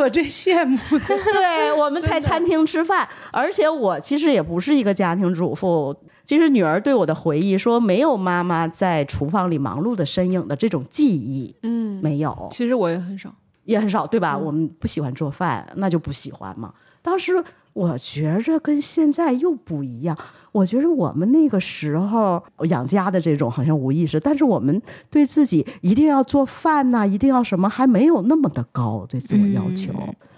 [0.07, 1.05] 我最羡慕的。
[1.33, 5.93] 对，我们在餐厅吃饭， 而且我其实也不是一个家庭主妇。
[6.25, 13.33] 其实女儿对我的回忆说，没有妈妈在厨房里忙碌的身影的这种记忆，嗯，没有，其实我也很少。
[13.65, 14.37] 也很少，对吧？
[14.37, 16.73] 我们不喜欢做饭，那就不喜欢嘛。
[17.01, 17.43] 当时
[17.73, 20.17] 我觉着跟现在又不一样，
[20.57, 29.91] 我觉得我们那个时候养家的这种好像无意识，但是我们对自己一定要做饭呐、一定要什么，还没有那么的高对自我要求。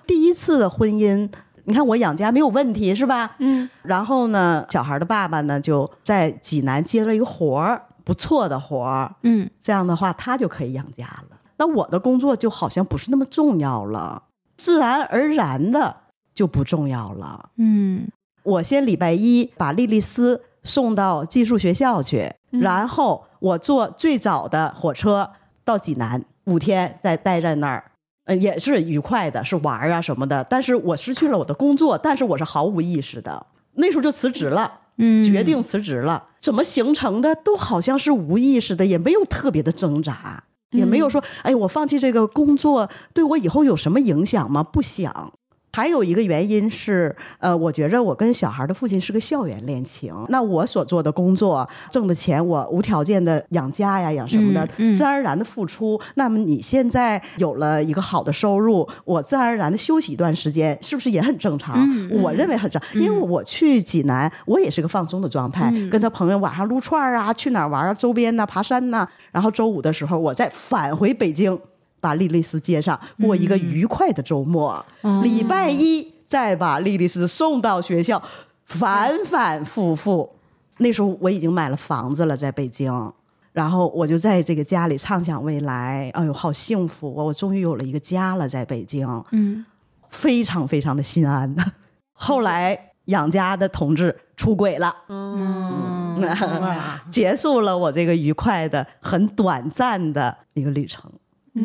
[0.06, 1.30] 第一次的婚姻。
[1.66, 3.36] 你看我养家没有问题是吧？
[3.38, 11.38] 嗯，然后呢，小孩的爸爸呢就在济南接了一个活儿，不错的活儿，嗯这样的话，他就可以养家了。
[11.58, 14.24] 那我的工作就好像不是那么重要了，
[14.58, 15.96] 自然而然的
[16.34, 17.52] 就不重要了。
[17.58, 18.08] 嗯
[18.50, 25.30] 我先礼拜一把莉莉丝送到寄宿学校去，然后我坐最早的火车
[25.64, 27.84] 到济南，五天再待在那儿。
[28.26, 30.44] 呃，也是愉快的，是玩啊什么的。
[30.50, 33.46] 但是我失去了我的工作，但是我是毫无意识的。
[33.76, 36.24] 那时候就辞职了，嗯，决定辞职了。
[36.42, 44.62] 怎么形成的，都好像是无意识的，也没有特别的挣扎，也没有说，哎，我放弃这个工作对我以后有什么影响吗？
[44.62, 45.34] 不想。
[45.72, 50.14] 还有一个原因是，呃，我觉着我跟小孩的父亲是个校园恋情。
[50.30, 56.00] 那我所做的工作挣的钱，我无条件的养家呀，养什么的，嗯嗯自然而然的付出。
[56.16, 61.88] 那么你现在有了一个好的收入，我自然而然的休息一段时间，是不是也很正常？
[62.22, 71.58] 我认为很正常，因为我去济南，我也是个放松的状态，嗯跟他朋友晚上撸串儿啊，去哪儿玩啊，周边呐、爬山呐、然后周五的时候，我再返回北京，
[72.00, 74.86] 把莉莉丝接上，过一个愉快的周末。
[75.02, 78.22] 哦礼拜一再把莉莉丝送到学校，
[78.66, 80.30] 反反复复。
[80.78, 83.14] 那时候我已经买了房子了，在北京。
[83.52, 87.24] 然后我就在这个家里畅想未来，哎呦，好幸福啊！
[87.24, 89.06] 我终于有了一个家了，在北京。
[89.32, 89.66] 嗯
[90.08, 91.64] 非常非常的心安的。
[92.14, 96.22] 后来养家的同志出轨了，嗯，
[96.62, 101.12] 哇， 结束了我这个愉快的、很短暂的一个旅程。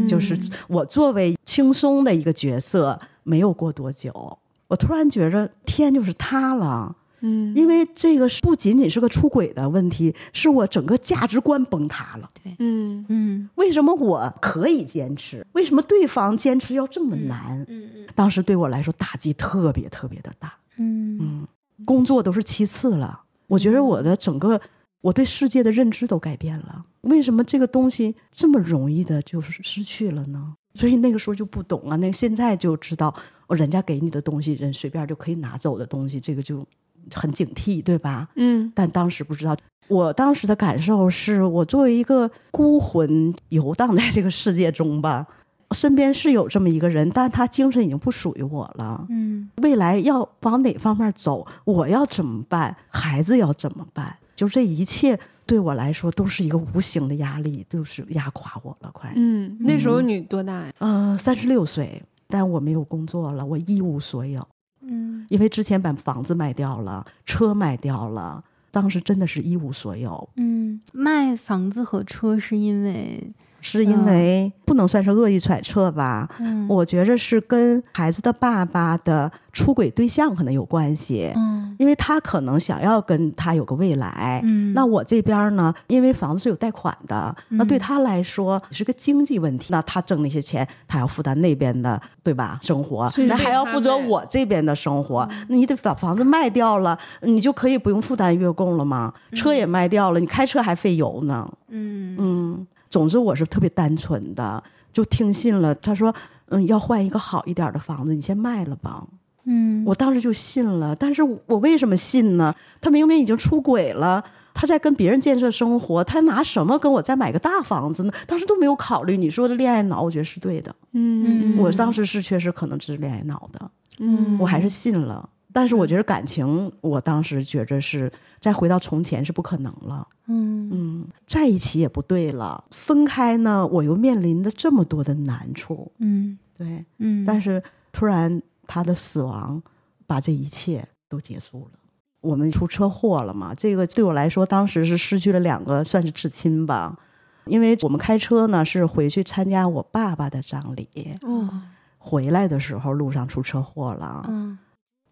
[0.07, 6.97] 就是我作为轻松的一个角色，没有过多久，我突然觉着天就是塌了。
[7.27, 12.29] 嗯因为这个是不仅仅是个出轨的问题，是我整个价值观崩塌了。
[12.43, 15.47] 对嗯嗯为什么我可以坚持？
[15.53, 17.65] 为什么对方坚持要这么难？
[17.67, 20.53] 嗯嗯当时对我来说打击特别特别的大。
[20.77, 21.47] 嗯
[21.87, 24.61] 工作都是其次了，我觉得我的整个
[25.01, 26.85] 我对世界的认知都改变了。
[27.05, 30.55] 为什么这个东西这么容易的就是失去了呢？
[30.75, 33.15] 所以那个时候就不懂啊，那现在就知道，
[33.47, 36.67] 哦，人家给你的东西，人随便就可以拿走的东西，这个就
[37.13, 38.29] 很警惕，对吧？
[38.35, 39.57] 嗯但当时不知道，
[39.89, 45.27] 我当时的感受是我作为一个孤魂游荡在这个世界中吧，
[45.73, 49.07] 身边是有这么一个人，但他精神已经不属于我了。
[49.11, 59.13] 嗯未来要往哪方面走，我要怎么办，孩子要怎么办，就这一切对我来说都是一个无形的压力，就是压垮我了，快。
[59.15, 60.73] 嗯，那时候你多大呀？
[60.79, 64.47] 嗯，三十六岁，但我没有工作了，我一无所有，
[64.81, 70.29] 嗯因为之前把房子卖掉了，车卖掉了，当时真的是一无所有。
[70.37, 73.33] 嗯，卖房子和车是因为
[73.65, 84.41] 是因为不能算是恶意揣测吧，嗯我觉着是跟孩子的爸爸的出轨对象可能有关系，嗯因为他可能想要跟他有个未来。
[84.45, 89.69] 嗯那我这边呢，因为房子是有贷款的，那对他来说是个经济问题。
[89.71, 92.61] 那他挣那些钱，他要负担那边的，对吧？
[92.63, 95.27] 生活，那还要负责我这边的生活。
[95.49, 99.13] 那你得把房子卖掉了，你就可以不用负担月供了吗？
[99.33, 101.49] 车也卖掉了，你开车还费油呢。
[101.71, 105.75] 嗯嗯，总之我是特别单纯的，就听信了。
[105.75, 106.15] 他说，
[106.51, 109.05] 嗯，要换一个好一点的房子，你先卖了吧。
[109.47, 112.55] 嗯我当时就信了，但是我为什么信呢？
[112.81, 114.23] 他明明已经出轨了，
[114.55, 118.13] 他在跟别人建设生活，他拿什么跟我再买个大房子呢？
[118.29, 119.17] 当时都没有考虑。
[119.17, 120.73] 你说的恋爱脑，我觉得是对的。
[120.93, 125.29] 嗯我当时是确实可能是恋爱脑的，嗯我还是信了。
[125.55, 130.07] 但是我觉得感情，我当时觉着是再回到从前是不可能了。
[130.27, 135.93] 嗯嗯，在一起也不对了，分开呢，我又面临着这么多的难处。
[135.99, 137.63] 嗯对，嗯，但是
[137.93, 139.63] 突然他的死亡
[140.09, 141.79] 把这一切都结束了。
[142.21, 143.55] 我们出车祸了嘛？
[143.55, 146.99] 这个对我来说，当时是失去了两个算是至亲吧。
[147.47, 150.89] 因为我们开车呢是回去参加我爸爸的葬礼，
[151.23, 151.63] 哦
[151.99, 154.25] 回来的时候路上出车祸了。
[154.29, 154.59] 嗯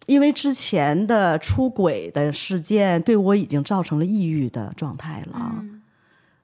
[0.06, 5.64] 因为之前的出轨的事件对我已经造成了抑郁的状态了。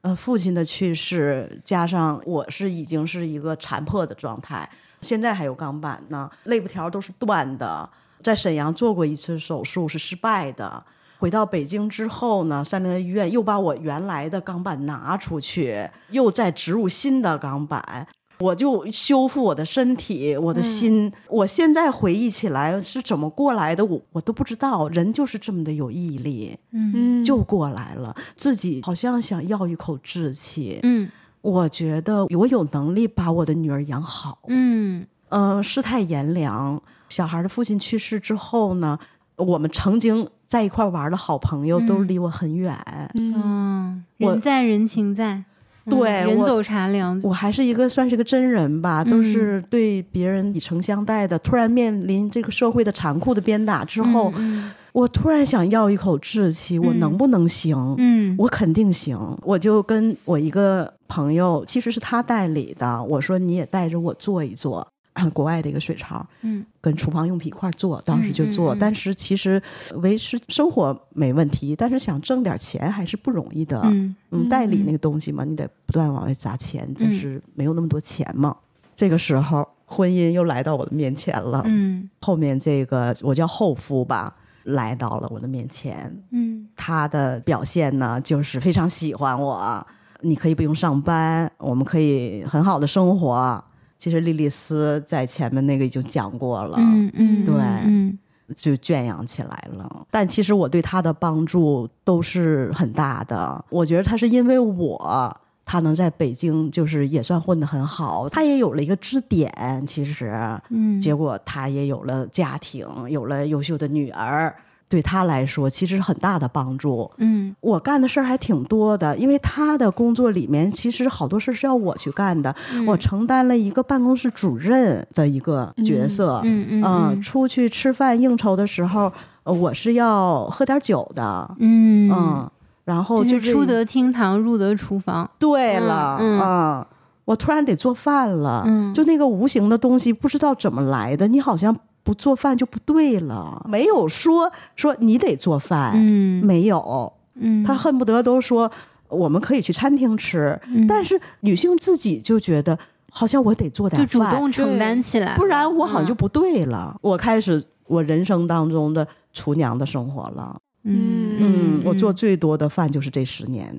[0.02, 4.68] 呃，父亲的去世，加上我是已经是一个残破的状态，
[5.02, 7.88] 现在还有钢板呢，肋部条都是断的。
[8.22, 10.84] 在沈阳做过一次手术是失败的，
[11.18, 18.06] 回到北京之后呢，三联医院又把我原来的钢板拿出去，又再植入新的钢板。
[18.40, 21.12] 我就修复我的身体，我的心。
[21.28, 24.88] 我现在回忆起来是怎么过来的，我我都不知道。
[24.88, 26.56] 人就是这么的有毅力。
[26.70, 30.78] 嗯嗯就过来了，自己好像想要一口志气。
[30.82, 31.08] 嗯
[31.40, 34.38] 我觉得我有能力把我的女儿养好。
[34.48, 36.80] 嗯嗯、世态炎凉。
[37.08, 38.98] 小孩的父亲去世之后呢，
[39.36, 42.76] 我们曾经在一块玩的好朋友都离我很远。
[43.14, 45.44] 嗯人在人情在，嗯
[45.88, 51.38] 对我人走茶凉，我还是一个算是个真人吧，都是对别人以诚相待的。
[51.38, 57.94] 突然面临这个社会的残酷的鞭打之后，嗯我突然想要一口志气，我嗯能不能行？
[57.98, 64.86] 嗯我肯定行，我就跟我一个朋友，其实是他代理的，我说你也带着我做一做。
[65.30, 68.74] 国外的一个水槽，嗯跟厨房用品一块儿做，当时就做。
[68.74, 69.62] 但是其实
[69.96, 73.80] 维持生活没问题，但是想挣点钱还是不容易的。
[73.84, 78.54] 嗯嗯，代理那个东西嘛，你得不断往外砸钱，就是没有那么多钱嘛。
[78.94, 81.62] 这个时候，婚姻又来到我的面前了。
[81.64, 86.14] 嗯后面这个我叫后夫吧，来到了我的面前。
[86.30, 89.86] 嗯他的表现呢，就是非常喜欢我。
[90.22, 93.64] 你可以不用上班，我们可以很好的生活。
[93.98, 98.18] 其实莉莉丝在前面那个已经讲过了，嗯嗯，对嗯
[98.56, 100.06] 就圈养起来了。
[100.10, 103.62] 但其实我对他的帮助都是很大的。
[103.68, 109.52] 我觉得他是因为我，他能在北京就是也算混得很好，他也有了一个支点。
[109.86, 110.32] 其实，
[110.70, 114.54] 嗯，结果他也有了家庭，有了优秀的女儿，
[114.88, 117.10] 对他来说其实是很大的帮助。
[117.18, 126.40] 嗯我干的事儿还挺多的，因为他的工作里面其实好多事儿是要我去干的，嗯我承担了一个办公室主任的一个角色。
[126.44, 129.12] 嗯嗯嗯，出去吃饭应酬的时候，
[129.44, 132.50] 呃我是要喝点酒的，嗯嗯，
[132.84, 135.28] 然后就是出得厅堂，入得厨房。
[135.38, 136.86] 对了，嗯嗯
[137.26, 141.76] 我突然得做饭了，嗯就那个无形的东西不知道怎么来的，你好像
[142.08, 146.42] 不做饭就不对了，没有说说你得做饭，嗯。
[146.42, 148.70] 没有，嗯，他恨不得都说
[149.08, 150.86] 我们可以去餐厅吃，嗯。
[150.86, 152.78] 但是女性自己就觉得
[153.10, 156.96] 好像我得做点就饭，主动承担起来，不然我好像就嗯不对了。
[157.02, 163.78] 我开始我人生当中的厨娘的生活了，嗯嗯，我做最多的饭就是这十年，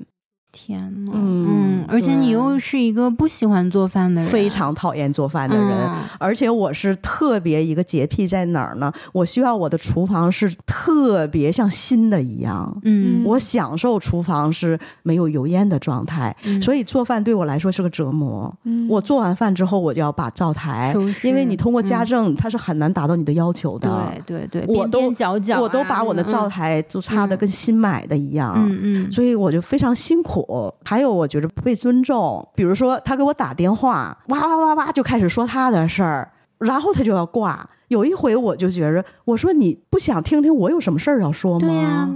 [0.51, 5.67] 天呐，嗯嗯，而且你又是一个不喜欢做饭的人，非常讨厌做饭的人。
[5.67, 8.91] 嗯而且我是特别一个洁癖在哪儿呢？
[9.13, 12.75] 我需要我的厨房是特别像新的一样。
[12.83, 18.53] 嗯，我享受厨房是没有油烟的状态，嗯所以做饭对我来说是个折磨。
[18.65, 20.93] 嗯我做完饭之后，我就要把灶台
[21.23, 24.11] 因为你通过家嗯政，它是很难达到你的要求的。
[24.25, 28.53] 对对对，边我都边角角啊，我都把我的灶嗯台就擦的跟新买的一样。
[28.57, 30.38] 嗯嗯，所以我就非常辛苦，
[30.85, 32.47] 还有我觉得不被尊重。
[32.55, 37.67] 比如说，他给我打电话，哇哇哇哇就开始说他的事儿，然后他就要挂。
[37.89, 41.67] 有一回我就觉着，我说你不想听听我有什么事儿要说吗？
[41.67, 42.07] 对呀，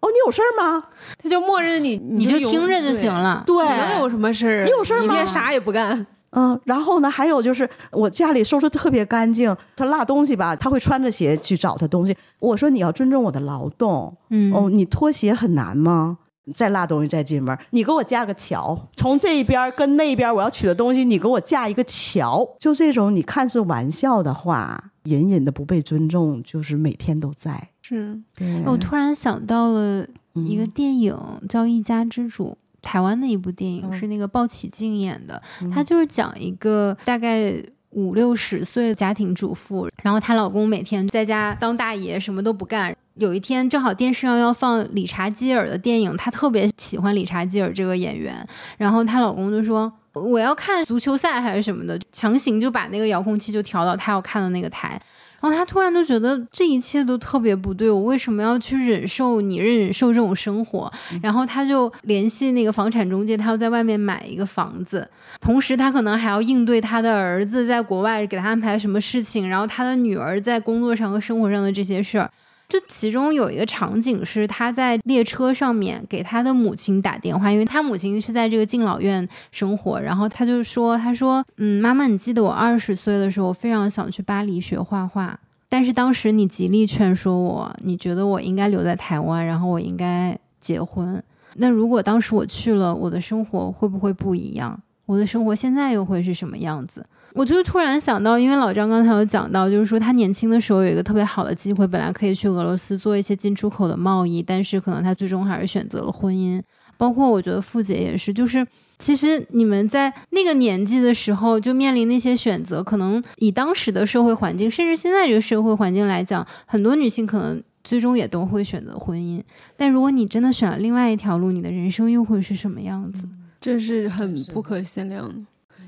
[0.00, 0.82] 哦，你有事儿吗？
[1.22, 3.12] 他就默认你，你就听着就行。
[3.12, 3.42] 了。
[3.44, 4.64] 对，你能有什么事儿啊？
[4.64, 6.06] 你有事儿吗你别啥也不干。
[6.30, 12.16] 嗯，然后呢，还有就是我家里收拾特别干净，他落东西吧，他会穿着鞋去找他东西。
[12.38, 16.18] 我说你要尊重我的劳动，嗯哦，你脱鞋很难吗？
[16.54, 22.48] 再落东西再进门，你给我架个桥，从这一边跟那边我要取的东西，你给我架一个桥。
[22.58, 27.68] 就这种你看似玩笑的话，隐隐的不被尊重，就是每天都在。
[27.82, 31.16] 是，对，我突然想到了一个嗯电影
[31.48, 35.40] 叫《一家之主》，台湾的一部电影，嗯是那个鲍起静演的。
[35.72, 37.54] 她就是讲一个大概
[37.90, 42.94] 五六十岁的家庭主妇，然后她老公每天在家当大爷，什么都不干。
[43.18, 48.46] 有一天正好电视上要放理查基尔的电影，她特别喜欢理查基尔这个演员，
[48.76, 49.92] 然后她老公就说。
[50.14, 55.00] 我要看足球赛还是什么的，强行就把那个遥控器就调到她要看的那个台，
[55.40, 60.92] 然后她突然就觉得这一切都特别不对，我为什么要去忍受你忍受这种生活？
[61.22, 65.08] 然后她就联系那个房产中介，她要在外面买一个房子，
[65.40, 72.28] 同时她可能还要应对她的儿子在国外给她安排什么事情，然后她的女儿在工作上和生活上的这些事儿。
[72.68, 85.40] 就其中有一个场景是他在列车上面给他的母亲打电话，因为他母亲是在这个敬老院生活，然后他就说：“他说，嗯，妈妈，你记得我二十岁的时候，我非常想去巴黎学画画，
[85.70, 91.22] 但是当时你极力劝说我，你觉得我应该留在台湾，然后我应该结婚。
[91.54, 94.78] 那如果当时我去了，我的生活会不会不一样？
[95.06, 97.06] 我的生活现在又会是什么样子？”
[97.38, 106.60] 我就突然想到，因为老张刚才有讲到，就是说他年轻的时候有一个特别好的机会，本来可以去俄罗斯做一些进出口的贸易，但是可能他最终还是选择了婚姻。
[106.96, 108.66] 包括我觉得傅姐也是，就是
[108.98, 119.40] 其实你们在那个年纪的时候就面临那些选择，可能以当时的社会环境，甚至现在这个社会环境来讲，很多女性可能最终也都会选择婚姻。
[119.76, 123.22] 但如果你真的选了另外一条路，你的人生又会是什么样子？
[123.60, 125.36] 这是很不可限量的。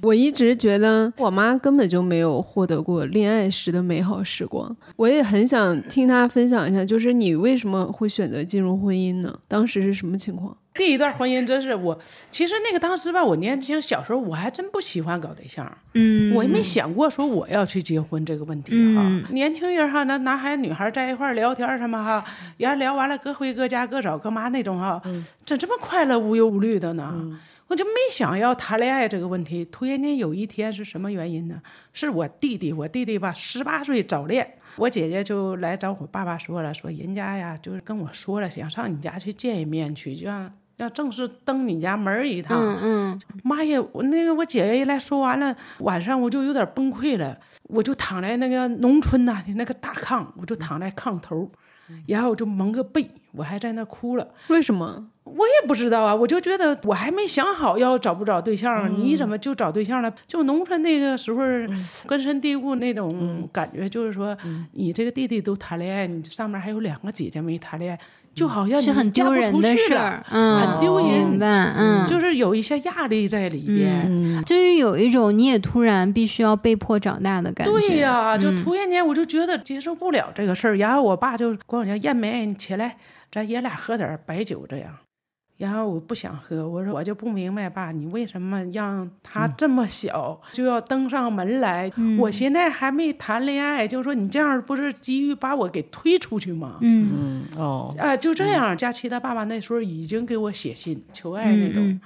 [0.03, 4.75] 我一直觉得我妈根本就没有获得过恋爱时的美好时光。
[4.97, 9.39] 我也很想听她分享一下，就是你为什么会选择进入婚姻呢？
[9.47, 10.57] 当时是什么情况？
[10.73, 11.99] 第一段婚姻真是我，
[12.31, 19.03] 其实那个当时吧，我年轻小时候我还真不喜欢搞对象，嗯我也没想过说我要去结婚这个问题哈。
[19.05, 22.25] 嗯年轻人哈，那男孩女孩在一块儿聊天什么哈，
[22.57, 25.03] 然后聊完了各回各家各找各妈那种哈，
[25.45, 27.39] 怎这么快乐无忧无虑的呢？
[27.71, 29.65] 我就没想要谈恋爱这个问题。
[29.67, 31.63] 突然间有一天是什么原因呢？
[31.93, 42.59] 是我弟弟，我弟弟吧十八岁早恋，我姐姐就来找我爸爸说了，说人家呀就是跟我说了，想上你家去见一面去，就让要正式登你家门一趟。
[42.61, 43.81] 嗯嗯妈呀！
[43.93, 51.49] 我那个我姐姐一来说完了，晚上我就有点崩溃了，我就躺在那个农村呐、的那个大炕，我就躺在炕头，
[52.07, 54.27] 然后我就蒙个被，我还在那哭了。
[54.49, 55.07] 为什么？
[55.25, 60.13] 我也不知道啊，我就觉得我还没想好要找不找对象，你怎么就找对象了？
[60.27, 61.41] 就农村那个时候
[62.07, 64.37] 根深蒂固那种感觉，就是说
[64.73, 68.01] 你这个弟弟都谈恋爱，你上面还有两个姐姐没谈恋爱，
[68.35, 71.39] 就好像是很你丢人的事儿，嗯，很丢人
[71.77, 74.07] 嗯，就是有一些压力在里边。
[74.09, 77.73] 嗯，就是有一种你也突然必须要被迫长大的感觉。
[77.73, 82.97] 对呀、就嗯突然间我就觉得接受不了这个事儿，然后我爸就管我叫燕梅，你起来，
[83.31, 84.91] 咱爷俩喝点白酒这样。
[85.61, 91.93] 然后我不想喝，我说我就不明白爸，你为什么让他这么小就要登上门来？
[92.19, 96.79] 我现在还没谈恋爱，就说你这样不是急于把我给推出去吗？
[96.81, 97.11] 嗯。
[97.13, 102.01] 嗯哦，啊，就这样，佳琪他爸爸那时候已经给我写信求爱那种，嗯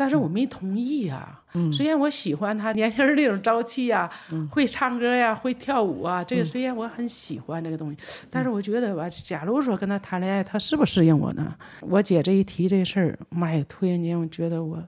[0.00, 1.38] 但是我没同意呀、
[1.70, 4.10] 虽然我喜欢他年轻人那种朝气呀、
[4.50, 7.98] 会唱歌呀、会跳舞啊，这个虽然我很喜欢这个东西，
[8.30, 11.54] 但是我觉得吧，假如说跟他谈恋爱，他适不适应我呢？
[11.82, 14.82] 我姐这一提这事儿，妈呀，突然间我觉得我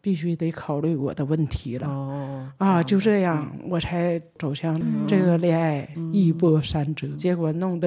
[0.00, 1.86] 必须得考虑我的问题了。
[1.86, 7.86] 哦，啊，就这样，我才走向这个恋爱一波三折，结果弄得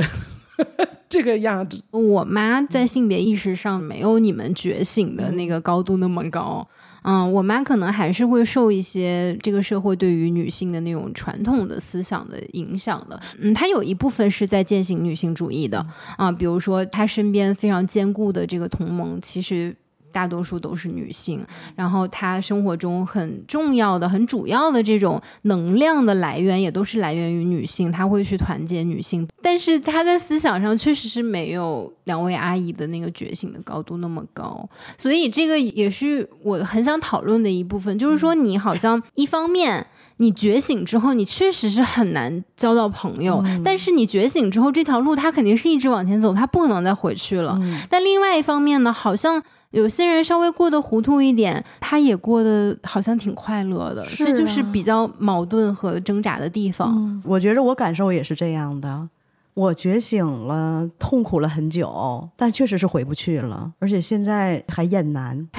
[1.10, 1.82] 这个样子。
[1.92, 6.68] 我妈在性别意识上没有你们觉醒的那个高度那么高。
[7.04, 13.18] 嗯，我妈可能还是会受一些这个社会对于女性的那种传统的思想的影响的。
[13.40, 15.86] 嗯，她有一部分是在践行女性主义的
[16.18, 19.76] 啊，比如说她身边非常坚固的这个同盟，其实。
[20.18, 21.46] 大多数都是女性，
[21.76, 27.92] 然后她生活中很重要的、很主要的这种能量的来源，也都是来源于女性。
[27.92, 39.86] 她会去团结女性，但是她在思想上确实是没有两位阿姨的那个觉醒的高度那么高，所以这个也是我很想讨论的一部分，就是说你好像一方面。
[40.20, 47.56] 你觉醒之后，你确实是很难交到朋友，但是你觉醒之后，这条路它肯定是一直往前走，它不可能再回去了。
[47.88, 57.22] 但另外一方面呢，好像有些人稍微过得糊涂一点，他也过得好像挺快乐的，是这就是啊比较矛盾和挣扎的地方。
[57.26, 59.10] 我觉得我感受也是这样的。
[59.54, 65.48] 我觉醒了，痛苦了很久，但确实是回不去了，而且现在还厌男。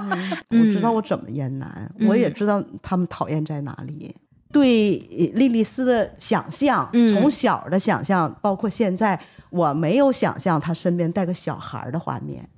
[0.00, 0.10] 嗯
[0.50, 4.14] 我知道我怎么厌男，嗯我也知道他们讨厌在哪里。
[4.50, 4.96] 对
[5.34, 9.18] 莉莉丝的想象，嗯从小的想象，包括现在，
[9.50, 12.48] 我没有想象她身边带个小孩儿的画面，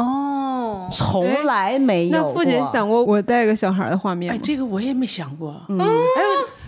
[0.00, 2.16] 哦，从来没有。
[2.16, 5.54] 那傅姐想过我带个小孩的画面哎，这个我也没想过。
[5.68, 6.22] 嗯哎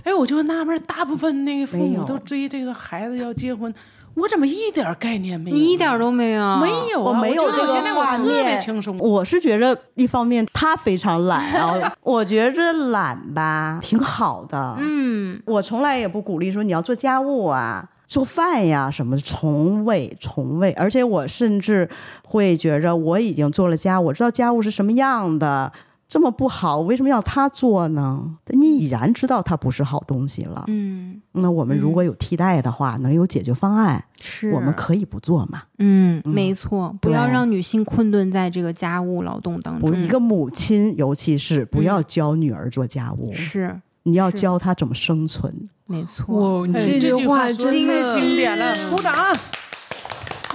[0.04, 3.72] 哎，我就纳闷，大部分那个父母都追这个孩子要结婚，
[4.14, 5.56] 我怎么一点概念没有？
[5.56, 8.98] 你一点都没有，没有啊，我没有觉得这个现在我特画面别轻松。
[8.98, 14.74] 我是觉着一方面他非常懒啊， 我觉着懒吧挺好的。
[14.78, 17.88] 嗯我从来也不鼓励说你要做家务啊。
[18.12, 21.88] 做饭呀什么的，从未从未，而且我甚至
[22.26, 25.72] 会觉着我已经做了家务，我知道家务是什么样的，
[26.06, 28.36] 这么不好，为什么要他做呢？
[28.48, 30.64] 你已然知道它不是好东西了。
[30.66, 35.62] 嗯，那我们如果有替代的话，能有解决方案，是我们可以不做嘛？
[35.78, 39.96] 嗯，没错，不要让女性困顿在这个家务劳动当中。
[40.02, 45.70] 一个母亲尤其是不要教女儿做家务，是你要教她怎么生存。
[45.92, 49.12] 没错，哇，你哎这句话说真太的，经典了，鼓掌！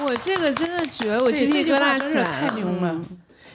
[0.03, 2.55] 我这个真的绝了，我这鸡皮疙瘩真是太起来了。
[2.55, 2.99] 牛了。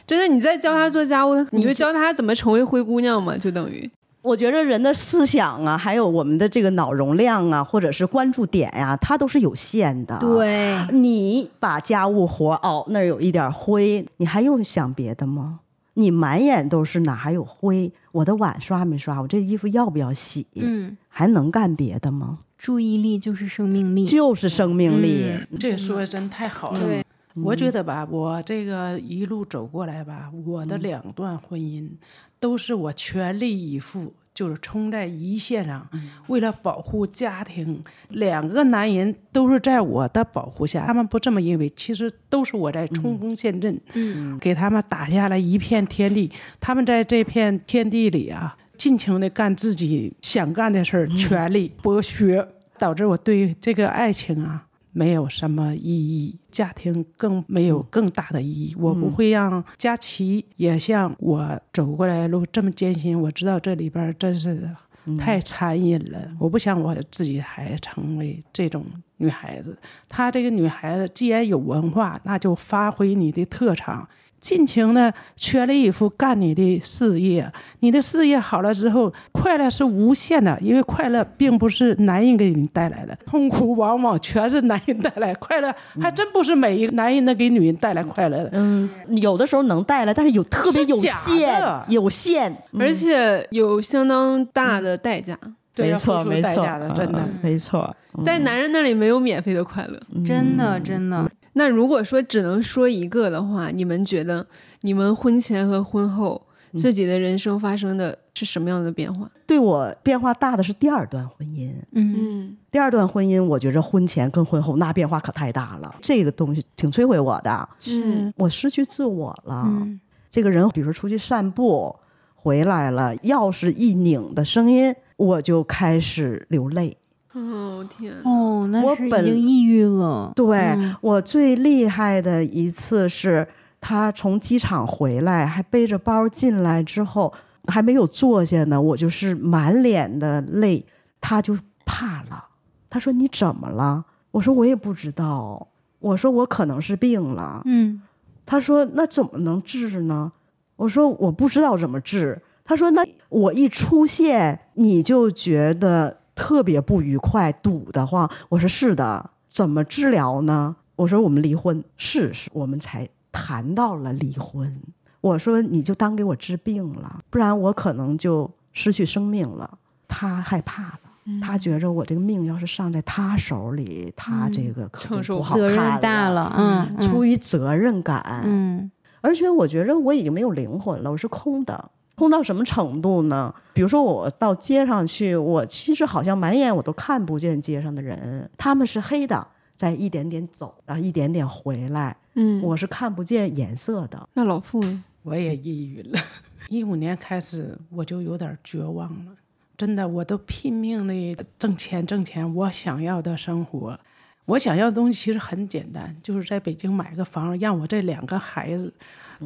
[0.07, 3.91] 真的，你在教他做家务，你就教他怎么成为灰姑娘嘛，就等于
[4.23, 15.59] 我觉得人的思想啊，还有我们的这个脑容量啊，或者是关注点呀、它都是有限的。，对，你把家务活哦，那儿有一点灰，你还用想别的吗？
[15.95, 17.93] 你满眼都是哪还有灰？
[18.13, 19.21] 我的碗刷没刷？
[19.21, 20.47] 我这衣服要不要洗？
[20.55, 22.39] 嗯，还能干别的吗？
[22.57, 25.35] 注意力就是生命力，就是生命力。
[25.59, 26.81] 这说的真太好了。
[26.81, 31.91] 对，我觉得吧，我这个一路走过来吧，我的两段婚姻
[32.39, 35.87] 都是我全力以赴，就是冲在一线上，
[36.29, 37.83] 为了保护家庭。
[38.09, 46.31] 两个男人都是在我的保护下，他们不这么认为，其实都是我在冲锋陷阵，嗯给他们打下了一片天地。
[46.61, 52.47] 他们在这片天地里啊，尽情的干自己想干的事儿，全力剥削，
[52.79, 54.67] 导致我对这个爱情啊。
[54.93, 58.75] 没有什么意义，家庭更没有更大的意义。
[58.79, 63.21] 我不会让佳琪也像我走过来路这么艰辛。
[63.21, 64.71] 我知道这里边真是
[65.19, 68.85] 太残忍了，我不想我自己孩子成为这种
[69.17, 69.77] 女孩子。
[70.09, 74.09] 她这个女孩子既然有文化，那就发挥你的特长。
[74.43, 88.51] 尽情的全力以赴干你的事业，你的事业好了之后，快乐是无限的，因为快乐并不是男人给你带来的，痛苦往往全是男人带来，快乐还真不是每一个男人能给女人带来快乐的。
[88.53, 92.53] 嗯，有的时候能带来，但是有特别有限，有限。
[92.79, 95.39] 而且有相当大的代价，
[95.77, 97.19] 没错，没错，真的。
[97.19, 97.97] 嗯没错。
[98.25, 99.99] 在男人那里没有免费的快乐。
[100.25, 104.47] 真的真的，那如果说只能说一个的话，你们觉得
[104.83, 106.41] 你们婚前和婚后
[106.75, 109.31] 自己的人生发生的是什么样的变化？
[109.47, 111.73] 对我变化大的是第二段婚姻。
[111.93, 117.69] 嗯嗯第二段婚姻，我觉着婚前跟婚后那变化可太大了，这个东西挺摧毁我的。
[117.89, 119.65] 嗯我失去自我了。
[119.67, 119.99] 嗯
[120.31, 121.95] 这个人，比如说出去散步
[122.35, 126.97] 回来了，钥匙一拧的声音，我就开始流泪。
[127.33, 130.31] 哦天，哦，那是已我本经抑郁了。
[130.37, 133.47] 对、嗯我最厉害的一次是，
[133.81, 137.33] 他从机场回来，还背着包进来之后，
[137.69, 140.85] 还没有坐下呢，我就是满脸的泪，
[141.21, 141.57] 他就
[141.87, 142.45] 怕了。
[142.91, 145.67] 他说：“你怎么了？”我说：“我也不知道。”
[146.01, 148.03] 我说：“我可能是病了。”嗯
[148.45, 150.31] 他说：“那怎么能治呢？”
[150.77, 152.39] 我说：“我不知道怎么治。”
[152.73, 164.75] 他说：“那我一出现，你就觉得特别不愉快，堵得慌。”我说：“是的，怎么治疗呢？”我说：“我们离婚，试试。”我们才谈到了离婚。
[165.21, 170.99] 我说：“你就当给我治病了，不然我可能就失去生命了。”他害怕了。
[171.41, 181.91] 他觉着我这个命要是上在他手里，他这个可承受就不好责任大了，嗯，嗯出于责任感，嗯而且我觉着我已经没有灵魂了，我是空的。
[182.23, 183.53] 空到什么程度呢？
[183.73, 189.45] 比如说我到街上去，我其实好像满眼我都看不见街上的人，他们是黑的，
[189.75, 194.29] 在一点点走，然后一点点回来，嗯，我是看不见颜色的。
[194.35, 195.03] 那老傅呢？
[195.25, 196.21] 我也抑郁了。
[196.69, 199.33] 一五年开始我就有点绝望了，
[199.77, 203.99] 真的，我都拼命的挣钱挣钱，我想要的生活，
[204.45, 208.93] 我想要的东西其实很简单，就是在北京买个房，让我这两个孩子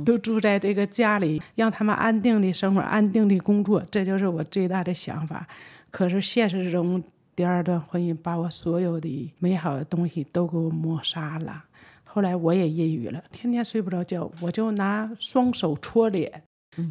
[0.04, 5.46] 都住在这个家里，让他们安定的生活，安定的工作，这就是我最大的想法。
[5.90, 7.02] 可是现实中，
[7.34, 11.64] 第二段婚姻把我所有的美好的东西都给我抹杀了。
[12.04, 16.42] 后来我也抑郁了，天天睡不着觉，我就拿双手搓脸，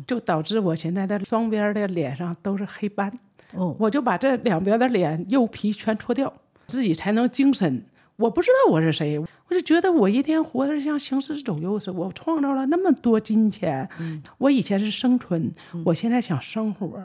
[0.05, 3.11] 就导致我现在的双边的脸上都是黑斑。
[3.53, 6.31] 哦，我就把这两边的脸右皮全搓掉，
[6.67, 7.83] 自己才能精神。
[8.17, 11.93] 我不知道我是谁，我就觉得我一天活得像行尸走肉似的。
[11.93, 13.87] 我创造了那么多金钱，
[14.37, 15.51] 我以前是生存，
[15.83, 17.03] 我现在想生活，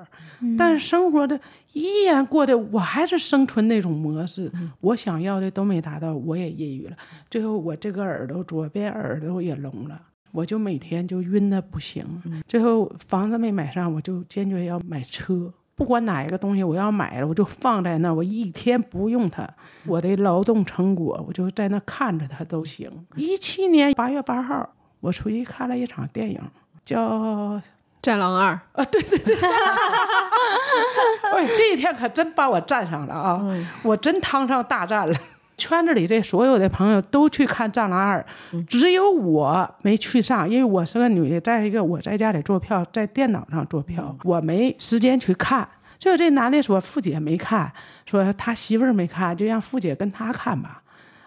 [0.56, 1.38] 但是生活的
[1.72, 4.50] 依然过得我还是生存那种模式，
[4.80, 6.96] 我想要的都没达到，我也抑郁了。
[7.28, 10.00] 最后我这个耳朵左边耳朵也聋了。
[10.32, 12.06] 我就每天就晕的不行，
[12.46, 15.52] 最后房子没买上，我就坚决要买车。
[15.80, 19.48] 不管哪一个东西我要买了，我就放在那儿，我一天不用它，
[19.86, 22.90] 我的劳动成果，我就在那看着它都行。
[23.16, 24.68] 一七年八月八号，
[25.00, 26.38] 我出去看了一场电影，
[26.84, 27.00] 叫
[28.02, 29.34] 《战狼二啊，对对对》
[31.32, 33.40] 哎，这一天可真把我占上了啊！
[33.82, 35.16] 我真趟上大战了。
[35.60, 38.24] 圈子里这所有的朋友都去看《战狼二》，
[38.66, 41.38] 只有我没去上，因为我是个女的。
[41.40, 45.68] 再一个，我在家里做票，在电脑上做票，我没时间去看。
[45.98, 47.70] 就这男的说，付姐没看，
[48.06, 50.82] 说他媳妇儿没看，就让付姐跟他看吧。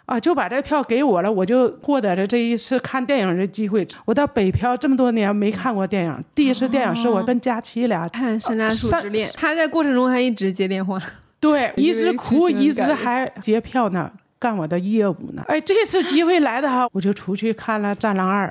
[0.06, 3.88] 啊，就把这票给我了，我就获得了这一次看电影的机会。
[4.04, 11.00] 我到北漂这么多年没看过电影，第一次电影是我跟佳琪俩看《山楂树之恋》，他在过程中还一直接电话。
[11.40, 14.12] 对， 一直哭，一直还接票呢，
[14.44, 15.42] 干我的业务呢。
[15.48, 18.50] 哎，这次机会来的哈， 我就出去看了《战狼二》，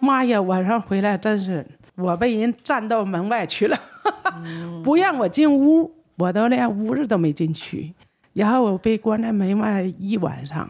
[0.00, 1.64] 妈呀，晚上回来真是
[1.94, 3.78] 我被人站到门外去了，
[4.82, 7.94] 不让我进屋，我都连屋子都没进去，
[8.32, 10.68] 然后我被关在门外一晚上。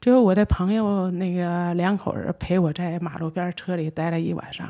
[0.00, 4.66] 最后，我的朋友那个两口人陪我在马路边车里待了一晚上。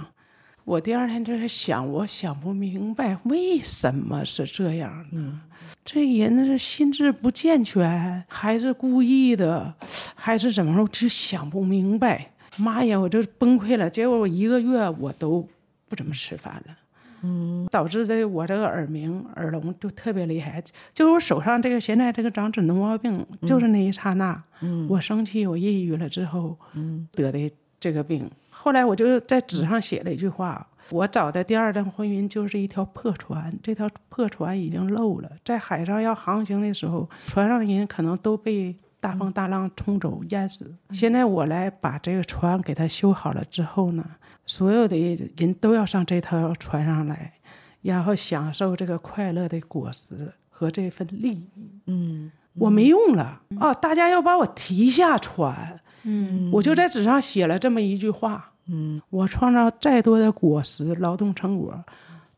[0.64, 5.40] 我第二天就在想，我想不明白为什么是这样呢？
[5.84, 9.74] 这人是心智不健全，还是故意的，
[10.14, 10.86] 还是怎么着？
[10.88, 12.30] 就想不明白。
[12.56, 13.90] 妈呀，我就崩溃了。
[13.90, 15.46] 结果我一个月我都
[15.88, 16.76] 不怎么吃饭了。
[17.24, 20.62] 嗯，导致这我这个耳鸣、耳聋就特别厉害。
[20.92, 27.50] 就是我手上这个现在这个长疹脓毛病，就是那一刹那，嗯，我生气、我抑郁了之后，嗯，得的
[27.80, 28.30] 这个病。
[28.62, 40.72] 后来我就在纸上写了一句话：我找的第二段婚姻就是一条破船，这条破船已经漏了，在海上要航行的时候，船上的人可能都被大风大浪冲走淹死。
[40.90, 44.04] 现在我来把这个船给它修好了之后呢，
[44.46, 44.96] 所有的
[45.36, 47.32] 人都要上这条船上来，
[47.80, 51.68] 然后享受这个快乐的果实和这份利益。
[51.86, 53.74] 嗯，我没用了啊！
[53.74, 55.80] 大家要把我提下船。
[56.04, 58.51] 嗯，我就在纸上写了这么一句话。
[58.68, 61.74] 嗯，我创造再多的果实、劳动成果，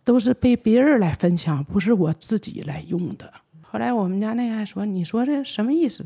[0.02, 3.32] 都是被别人来分享，不是我自己来用的。
[3.62, 6.04] 后来我们家那个还说：“你说这什么意思？”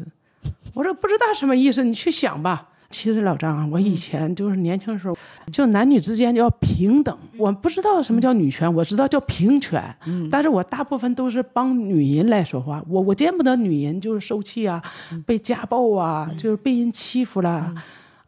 [0.75, 5.15] 我说：“不知道什么意思，你去想吧。”其实老张啊，我以前就是年轻的时候，
[5.53, 7.15] 就男女之间就要平等。
[7.37, 9.95] 我不知道什么叫女权，我知道叫平权。
[10.31, 12.83] 但是我大部分都是帮女人来说话。
[12.89, 14.83] 我我见不得女人就是受气啊，
[15.27, 17.75] 被家暴啊，就是被人欺负了。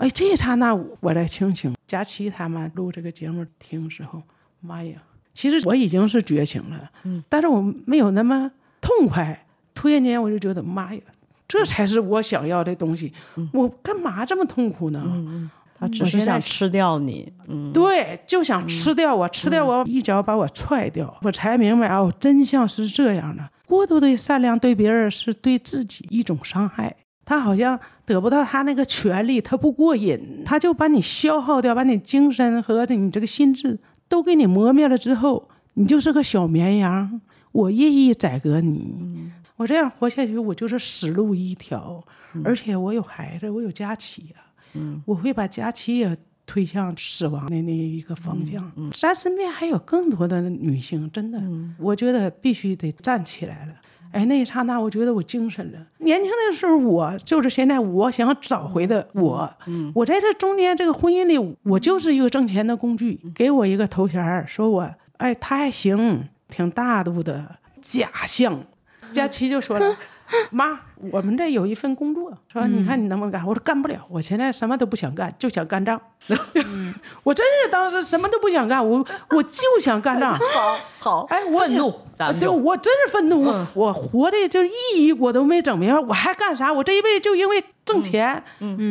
[0.01, 1.75] 哎，这一刹那我才清醒。
[1.87, 4.23] 佳琪他们录这个节目听时候，
[4.61, 4.95] 妈呀！
[5.35, 6.91] 其实我已经是绝情了，
[7.29, 9.47] 但是我没有那么痛快。
[9.75, 11.01] 突然间我就觉得，妈呀！
[11.47, 13.13] 这才是我想要的东西，
[13.53, 15.51] 我干嘛这么痛苦呢？
[15.79, 21.15] 他只是想吃掉你，嗯，对，就想吃掉我，吃掉我，一脚把我踹掉。
[21.23, 26.95] 我才明白哦，真相是这样的：过度的善良对别人是对自己一种伤害。
[27.31, 33.79] 他好像得不到他那个权利，他不过瘾，他就把你消耗掉，把你精神和你这个心智
[34.09, 37.21] 都给你磨灭了之后，你就是个小绵羊，
[37.53, 39.31] 我任意宰割你。
[39.55, 42.03] 我这样活下去，我就是死路一条。
[42.43, 48.73] 而且我有孩子，我有佳琪呀，我会把佳琪也推向死亡的那一个方向。
[48.93, 51.41] 咱身边还有更多的女性，真的，
[51.79, 53.75] 我觉得必须得站起来了。
[54.13, 55.79] 哎，那一刹那，我觉得我精神了。
[55.99, 59.53] 年轻的时候，我就是现在我想找回的我。
[59.67, 63.21] 嗯我在这中间这个婚姻里，我就是一个挣钱的工具。
[63.35, 68.65] 给我一个头衔儿说我哎，他还行，挺大度的，假象。
[69.13, 69.97] 佳琪就说了
[70.51, 70.81] ：“妈，
[71.11, 75.99] 我们这有一份工作，说你看你能不能干？”我说：“干不了，我现在什么都不想干，就想干仗。
[77.25, 80.37] 我真是当时什么都不想干，我我就想干仗。
[80.53, 81.95] 好，好，哎，我愤怒，
[82.39, 83.51] 对，我真是愤怒。
[83.75, 86.73] 我活的就意义我都没整明白，我还干啥？
[86.73, 88.43] 我这一辈子就因为挣钱，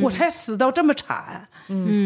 [0.01, 1.47] 我才死到这么惨。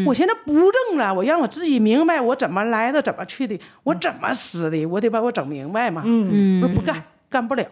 [0.06, 6.02] 我现在不挣了，我让我自己明白我怎么来的，怎么去的，我怎么死的，我得把我整明白嘛。
[6.62, 7.64] 我不干，干不了。”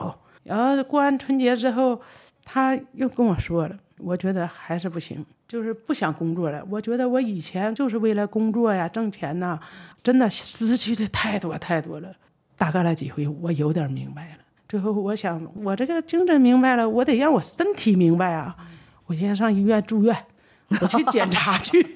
[0.45, 2.01] 然后过完春节之后，
[2.45, 6.65] 他又跟我说了，我觉得还是不行，就是不想工作了。
[6.69, 9.59] 我觉得我以前就是为了工作呀、挣钱呐，
[10.03, 12.13] 真的失去的太多太多了。
[12.57, 14.39] 大概了几回，我有点明白了。
[14.69, 18.57] 最后我想，我这个精神明白了，我得让我身体明白啊。
[19.07, 20.17] 我先上医院住院。
[20.81, 21.95] 我去检查 去，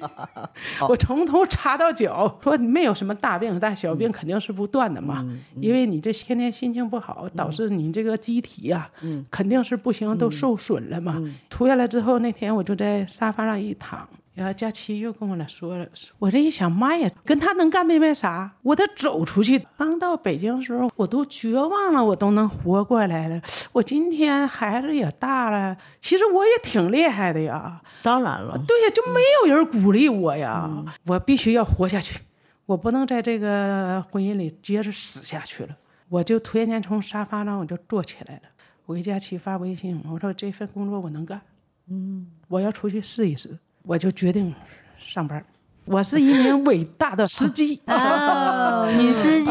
[0.89, 5.25] 我从头查到脚，说你没有什么大病，但小病肯定是不断的嘛，
[5.61, 8.89] 因为你这天天心情不好，导致你这个机体呀，
[9.31, 11.23] 肯定是不行，都受损了嘛。
[11.49, 14.09] 出院了之后，那天我就在沙发上一躺。
[14.37, 18.53] 然后佳琪又跟我俩说了，我这一想，妈呀，跟他能干明白啥？
[18.61, 19.67] 我得走出去。
[19.79, 23.41] 刚到北京的时候，我都绝望了，我都能活过来了。
[23.73, 27.81] 我今天孩子也大了，其实我也挺厉害的呀。
[28.03, 30.71] 当然了，对呀，就没有人鼓励我呀。
[31.07, 32.21] 我必须要活下去，
[32.67, 35.75] 我不能在这个婚姻里接着死下去了。
[36.11, 38.43] 我就突然间从沙发上我就坐起来了，
[38.85, 41.41] 我给佳琪发微信，我说这份工作我能干，
[41.89, 43.59] 嗯，我要出去试一试。
[43.87, 44.53] 我就决定
[44.99, 45.43] 上班。
[45.85, 49.51] 我是一名伟大的司机，哦， 女司机。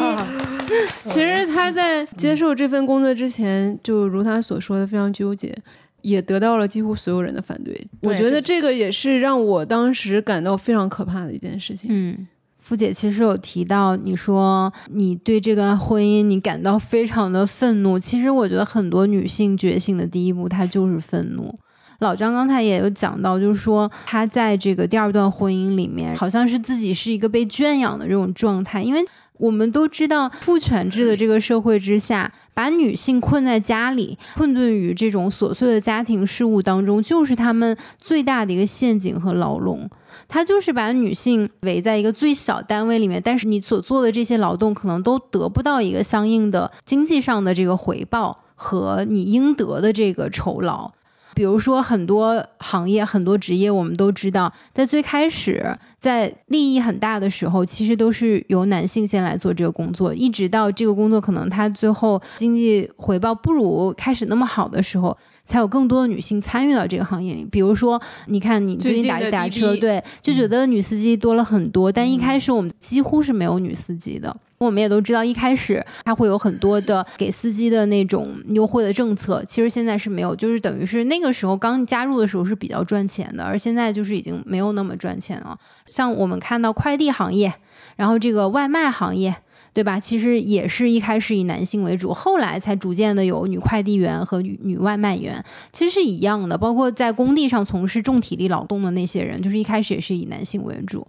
[1.06, 5.56] 其实她在接受这份工作之前，就如她所说的，非常纠结，
[6.02, 7.88] 也得到了几乎所有人的反对。
[8.02, 11.90] 我觉得这个也是让我当时感到非常可怕的一件事情。
[11.90, 12.28] 嗯，
[12.60, 17.98] 付姐其实有提到，你说你对这段婚姻你感到非常的愤怒。
[17.98, 21.58] 其实我觉得很多女性觉醒的第一步，她就是愤怒。
[22.00, 28.82] 老张刚才也有讲到，就是说他在这个第二段婚姻里面，好像是自己是一个被圈养的这种状态。
[28.82, 29.04] 因为
[29.38, 39.90] 我们都知道，父权制的这个社会之下，把女性困在家里，困顿于这种琐碎的家庭事务当中，就是他们最大的一个陷阱和牢笼。
[40.30, 50.92] 他就是把女性围在一个最小单位里面，但是你所做的这些劳动，可能都得不到一个相应的经济上的这个回报和你应得的这个酬劳。
[51.36, 65.16] 比如说，很多行业、很多职业，我们都知道，在最开始，在利益很大的时候，其实都是由男性先来做这个工作，一直到这个工作可能他最后经济回报不如开始那么好的时候。
[65.48, 67.46] 才有更多的女性参与到这个行业里。
[67.52, 71.92] 比如说，你看你最近打打车，对，就觉得女司机多了很多。
[71.92, 74.36] 但一开始我们几乎是没有女司机的。
[74.58, 85.58] 我们也都知道，一开始它会有很多的给司机的那种优惠的政策，其实现在是没有，就是等于是那个时候刚加入的时候是比较赚钱的，而现在就是已经没有那么赚钱了。
[85.88, 87.54] 像我们看到快递行业，
[87.96, 89.36] 然后这个外卖行业。
[89.76, 90.00] 对吧？
[90.00, 95.44] 其实也是一开始以男性为主，后来才逐渐的有女快递员和女女外卖员，
[95.74, 96.58] 其实是一样的。
[96.58, 101.06] 包括在工地上从事重体力劳动的那些人，就是一开始也是以男性为主。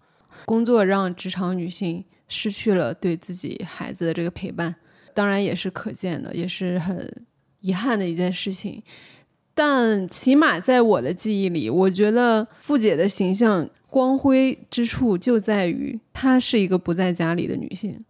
[0.47, 4.75] 工作让职场女性失去了对自己孩子的这个陪伴，
[5.15, 7.11] 当然也是可见的，也是很
[7.61, 8.83] 遗憾的一件事情。
[9.55, 18.05] 但起码在我的记忆里，我觉得傅姐的形象光辉之处就在于她是一个不在家里的女性。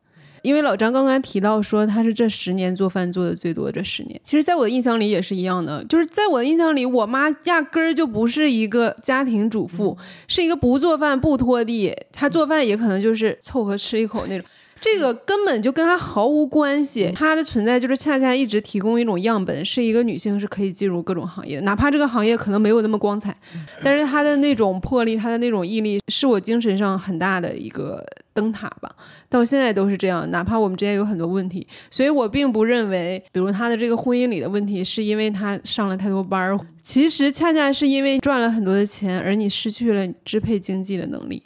[0.47, 14.47] 因为老张刚刚提到说他是这十年做饭做的最多，这十年，其实在我的印象里也是一样的，就是在我的印象里，我妈压根儿就不是一个家庭主妇，是一个不做饭不拖地，她做饭也可能就是凑合吃一口那种。
[14.79, 23.37] 这个根本就跟她毫无关系，她的存在就是恰恰一直提供一种样本，是一个女性是可以进入各种行业的，哪怕这个行业可能没有那么光彩，
[23.83, 28.07] 但是她的那种魄力，她的那种毅力，是我精神上很大的一个
[28.37, 28.95] 灯塔吧。
[29.29, 41.43] 到现在都是这样，哪怕我们之间有很多问题，所以我并不认为，比如他的这个婚姻里的问题，是因为他上了太多班儿，其实恰恰是因为赚了很多的钱，而你失去了支配经济的能力，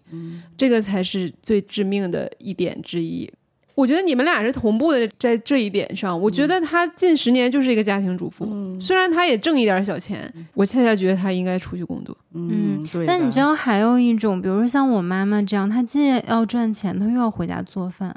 [0.58, 3.30] 这个才是最致命的一点之一。
[3.80, 8.46] 我觉得你们俩是同步的，在这一点上，我觉得她近十年就是一个家庭主妇，
[8.78, 12.14] 虽然她也挣一点小钱，我恰恰觉得她应该出去工作。
[12.34, 13.06] 嗯，对。
[13.06, 18.14] 但你知道还有一种，比如说像我妈妈这样，她既然要赚钱，她又要回家做饭，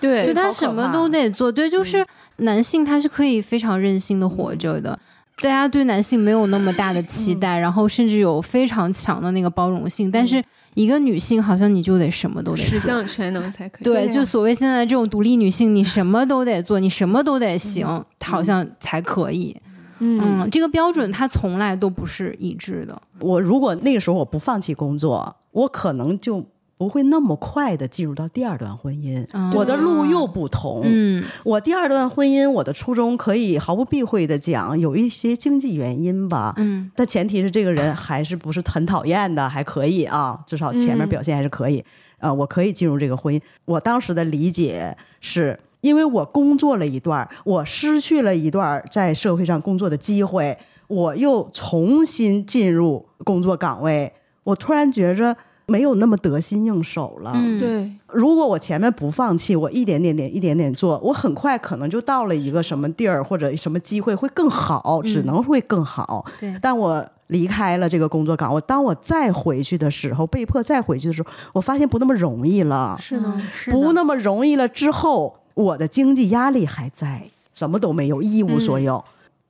[0.00, 1.52] 对就她什么都得做。
[1.52, 2.04] 对，就是
[2.38, 4.98] 男性他是可以非常任性的活着的。
[5.42, 10.42] 大家对男性没有那么大的期待，然后甚至有非常强的那个包容性，但是
[10.74, 12.66] 一个女性好像你就得什么都得做。
[12.66, 13.84] 十项全能才可以。
[13.84, 19.56] 对，对啊就所谓现在这种独立女性，你什么都得做，你什么都得行，好像才可以。
[19.98, 23.00] 嗯，嗯，这个标准它从来都不是一致的。
[23.20, 26.44] 我如果那个时候我不放弃工作，我可能就
[26.76, 29.26] 不会那么快的进入到第二段婚姻。
[29.32, 30.82] 嗯我的路又不同。
[30.84, 36.54] 嗯我第二段婚姻，我的初衷可以毫不避讳的讲，有一些经济原因吧。
[36.56, 41.84] 嗯但前提是这个人还是不是很讨厌的，还可以啊，至少前面嗯表现还是可以。
[42.18, 43.40] 呃，我可以进入这个婚姻。
[43.64, 45.58] 我当时的理解是。
[45.84, 50.56] 因为我工作了一段，我失去了一段在社会上工作的机会，
[50.86, 54.10] 我又重新进入工作岗位，
[54.44, 55.36] 我突然觉着
[55.66, 57.32] 没有那么得心应手了。
[57.34, 66.24] 嗯，对，如果我前面不放弃，我一点点点一点点做，我很快可能就到了一个什么地儿或者什么机会会更好，只能会更好。
[66.38, 73.26] 对但我离开了这个工作岗，我当我再回去的时候，被迫再回去的时候，我发现不那么容易了，是的。
[73.26, 74.68] 嗯是不那么容易了。
[74.68, 77.22] 之后我的经济压力还在，
[77.54, 79.02] 什么都没有，一无所有，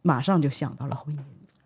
[0.03, 1.19] 马上就想到了婚姻。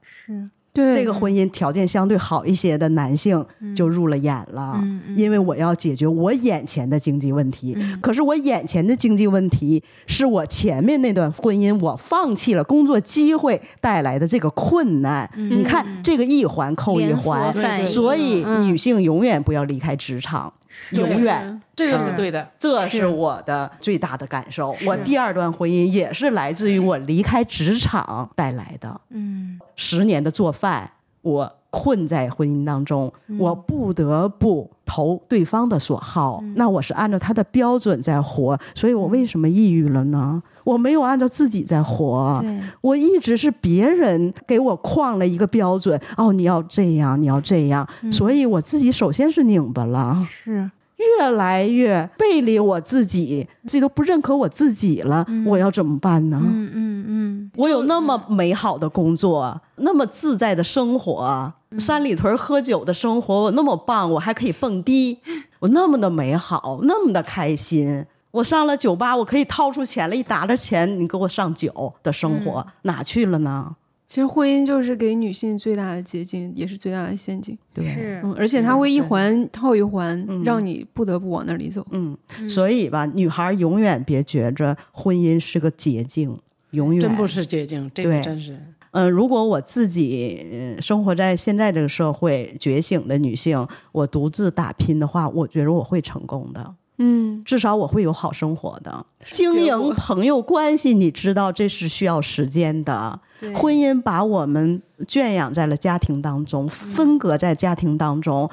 [0.02, 0.92] 是对。
[0.92, 3.44] 这个婚姻条件相对好一些的男性
[3.74, 5.18] 就入了眼了，嗯嗯。
[5.18, 7.76] 因为我要解决我眼前的经济问题。
[8.00, 15.28] 可是我眼前的经济问题是我前面那段婚姻我放弃了工作机会带来的这个困难。
[15.34, 18.68] 你看，这个一环扣一环，所以嗯。
[18.68, 20.52] 女性永远不要离开职场，
[20.90, 21.60] 永远。
[21.74, 22.48] 这个是对的。
[22.58, 24.74] 这是我的最大的感受。
[24.84, 29.00] 我第二段婚姻也是来自于我离开职场带来的。
[29.10, 30.90] 嗯十年的做饭，
[31.22, 40.42] 我困在婚姻当中，我不得不投对方的所好，那我是按照他的标准在活，所以我为什么抑郁了呢？
[40.64, 42.42] 我没有按照自己在活，
[42.80, 50.24] 我一直是别人给我框了一个标准，哦，你要这样，你要这样，所以我自己首先是拧巴了。
[50.28, 56.40] 是越来越背离我自己，自己都不认可我自己了，我要怎么办呢？
[56.42, 65.18] 嗯嗯嗯我有那么美好的工作，那么自在的生活，三里屯喝酒的生活，我那么棒，我还可以蹦迪，
[65.60, 68.04] 我那么的美好，那么的开心。
[68.30, 73.74] 我上了酒吧，我可以掏出钱来，一沓着钱，你给我上酒的生活、哪去了呢？
[74.08, 77.56] 其实婚姻就是给女性最大的捷径，也是最大的陷阱。
[77.74, 81.86] 对，是嗯，而且它会一环套一环，嗯让你不得不往那里走。
[81.90, 82.16] 嗯，
[82.48, 86.34] 所以吧，女孩永远别觉着婚姻是个捷径，
[86.70, 88.58] 永远真不是捷径，这个真是。
[88.92, 99.06] 嗯，如果我自己呃生活在现在这个社会，觉醒的女性，我独自打拼的话，我觉得我会成功的，嗯，至少我会有好生活的。
[99.30, 103.18] 经营朋友关系，你知道这是需要时间的。
[103.54, 108.50] 婚姻把我们圈养在了家庭当中，分隔在家庭当中，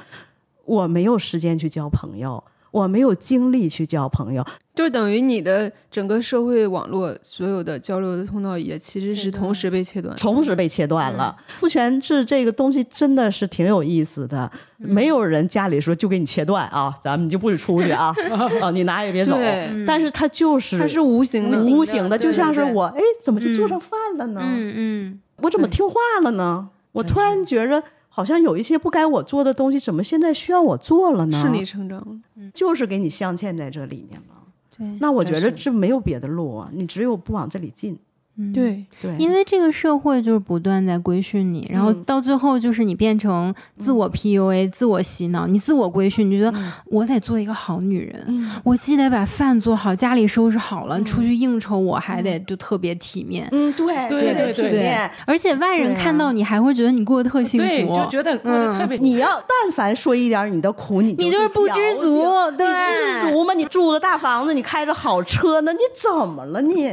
[0.63, 2.43] 我没有时间去交朋友，
[2.75, 4.45] 我没有精力去交朋友。
[4.75, 10.13] 就等于你的整个社会网络所有的交流的通道也其实是同时被切断。
[10.17, 11.33] 同时被切断了。
[11.55, 18.13] 父权制这个东西真的是挺有意思的，没有人家里说就给你切断啊，咱们就不许出去啊，
[18.61, 19.37] 啊，你哪也别走。
[19.37, 24.41] 对但是它就是它是无形的，无形的，就像是我哎，怎么就做上饭了呢？
[24.43, 26.67] 嗯嗯我怎么听话了呢？
[26.91, 27.81] 我突然觉着。
[28.15, 31.37] 好像有一些不该我做的东西，怎么现在需要我做了呢？
[31.37, 32.23] 顺理成章。
[32.53, 34.35] 就是给你镶嵌在这里面了。
[34.77, 37.99] 对，那我觉得这没有别的路啊，你只有不往这里进。
[38.37, 55.09] 嗯对，对，因为这个社会就是不断在规训你，然后嗯到最后就是你变成自我 PUA、自我洗脑，你自我规训，你就觉得我得做一个好女人，嗯我既得把饭做好，家里收拾好了，出去应酬我还得就特别体面，嗯，对对对对对体面。
[55.25, 58.97] 而且外人看到你还会觉得你过得特幸福，对，就觉得过得特别。
[58.97, 62.21] 你要但凡说一点你的苦，你你就是不知足
[62.57, 63.53] 对你知足吗？
[63.53, 66.91] 你住的大房子，你开着好车呢，你怎么了你？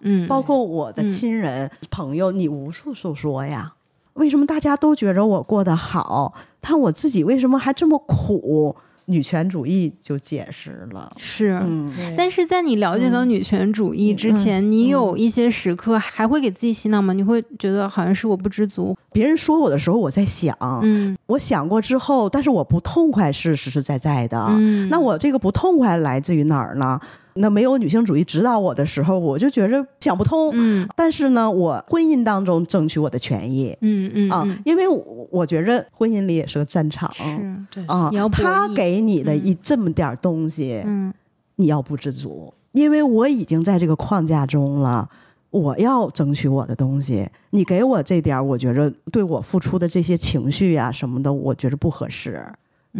[0.00, 3.72] 嗯，包括我的亲人、朋友，你无数诉说呀。
[4.14, 8.76] 为什么大家都觉着我过得好，但我自己为什么还这么苦？
[9.06, 11.10] 女权主义就解释了。
[11.16, 11.60] 是。
[11.64, 17.12] 嗯，但是在你了解到女权主义之前，你有一些时刻还会给自己洗脑吗？
[17.12, 24.46] 你会觉得好像是我不知足，别人说我的时候，我在想，嗯我想过之后，但是我不痛快是实实在在的。
[24.50, 27.00] 嗯，那我这个不痛快来自于哪儿呢？
[27.34, 30.50] 那没有女性主义指导我的时候，我就觉着想不通。
[30.54, 37.10] 嗯但是呢，我婚姻当中争取我的权益嗯嗯啊，嗯因为我我觉着婚姻里也是个战场。
[37.12, 41.12] 是啊你要，博他给你的一这么点儿东西，嗯
[41.56, 45.08] 你要不知足，因为我已经在这个框架中了，
[45.50, 47.28] 我要争取我的东西。
[47.50, 52.42] 你给我这点儿，我觉着对我付出的这些情绪呀、什么的，我觉着不合适。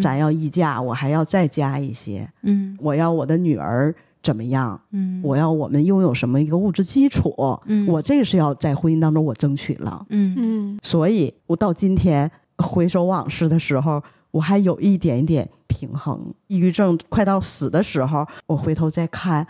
[0.00, 2.28] 咱要议价，我还要再加一些。
[2.42, 3.92] 嗯我要我的女儿
[4.22, 4.80] 怎么样？
[4.92, 7.34] 嗯我要我们拥有什么一个物质基础？
[7.66, 10.04] 嗯我这个是要在婚姻当中我争取了。
[10.10, 16.32] 嗯嗯所以我到今天回首往事的时候，我还有一点点平衡。
[16.48, 19.46] 抑郁症快到死的时候，我回头再看。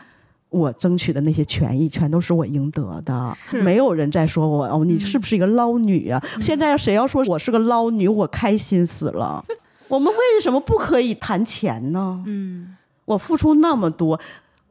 [0.51, 6.21] 我争取的那些权益，全都是我应得的，没有人再说我哦，你是不是一个捞女啊？
[6.41, 9.45] 现在谁要说我是个捞女，我开心死了。
[9.87, 12.21] 我们为什么不可以谈钱呢？
[12.27, 14.18] 嗯我付出那么多，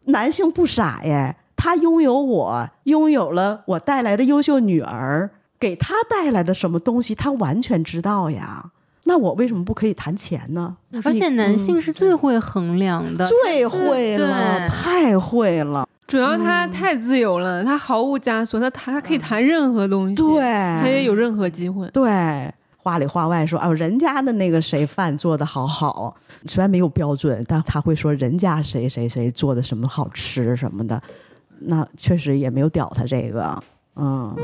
[0.09, 5.29] 男性不傻耶，他拥有我，拥有了我带来的优秀女儿，
[5.59, 8.71] 给他带来的什么东西，他完全知道呀。
[9.05, 10.77] 那我为什么不可以谈钱呢？
[11.03, 20.41] 而且男性是最会衡量的，最会了，对太会了，主要他太自由了，他毫无枷锁，他谈他可以谈任何东西，对，
[20.81, 21.87] 他也有任何机会。
[21.89, 22.53] 对。
[22.89, 26.15] 话里话外说，哦，人家的那个谁饭做的好好，
[26.47, 30.99] 虽然没有标准，但他会说人家谁谁谁做的什么好吃什么的，
[31.59, 33.63] 那确实也没有屌他这个，
[33.95, 34.35] 嗯。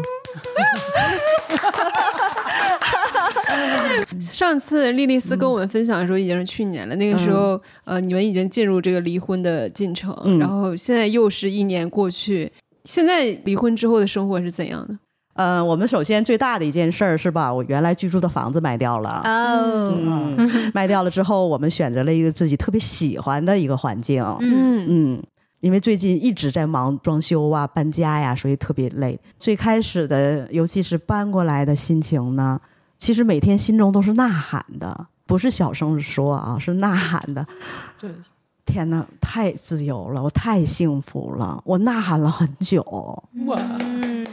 [4.22, 12.52] 上次莉莉丝跟我们分享的时候已经是去年了，那个时候、呃你们已经进入这个离婚的进程，嗯然后现在又是一年过去，
[12.84, 14.96] 现在离婚之后的生活是怎样的？
[15.36, 19.22] 呃，我们首先最大的一件事儿是把我原来居住的房子卖掉了。
[19.26, 24.24] 哦，嗯，卖掉了之后，我们选择了一个自己特别喜欢的一个环境。
[24.40, 25.24] 嗯嗯，
[25.60, 29.20] 因为最近一直在忙装修啊、搬家呀，所以特别累。
[29.38, 32.58] 最开始的，尤其是搬过来的心情呢，
[32.98, 37.46] 其实每天心中都是呐喊的，不是小声说啊，是呐喊的。
[38.00, 38.10] 对，
[38.66, 42.82] 天哪，太自由了，我太幸福了，我呐喊了很久。
[43.46, 43.56] 哇，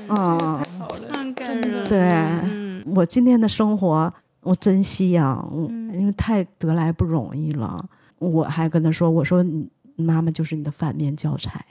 [0.09, 0.61] 嗯，
[1.89, 5.43] 对嗯我今天的生活，我珍惜呀、
[5.93, 7.85] 因为太得来不容易了。
[8.19, 11.65] 我还跟他说：“我说你妈妈就是你的反面教材。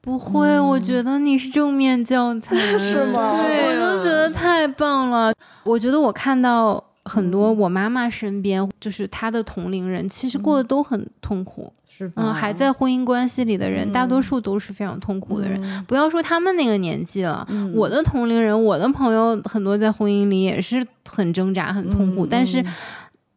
[0.00, 5.32] 不会，我觉得你是正面教材， 是吗对我都觉得太棒了。
[5.64, 11.72] 我觉得我看到很多我妈妈身边，就是她的同龄人，其实过得都很痛苦。
[11.98, 12.22] 是吧？
[12.24, 15.84] 嗯，还在婚姻关系里的人，大多数都是非常痛苦的人。
[15.88, 22.64] 不要说他们那个年纪了，我的同龄人，我的朋友很多在婚姻里也是很挣扎、很痛苦，但是。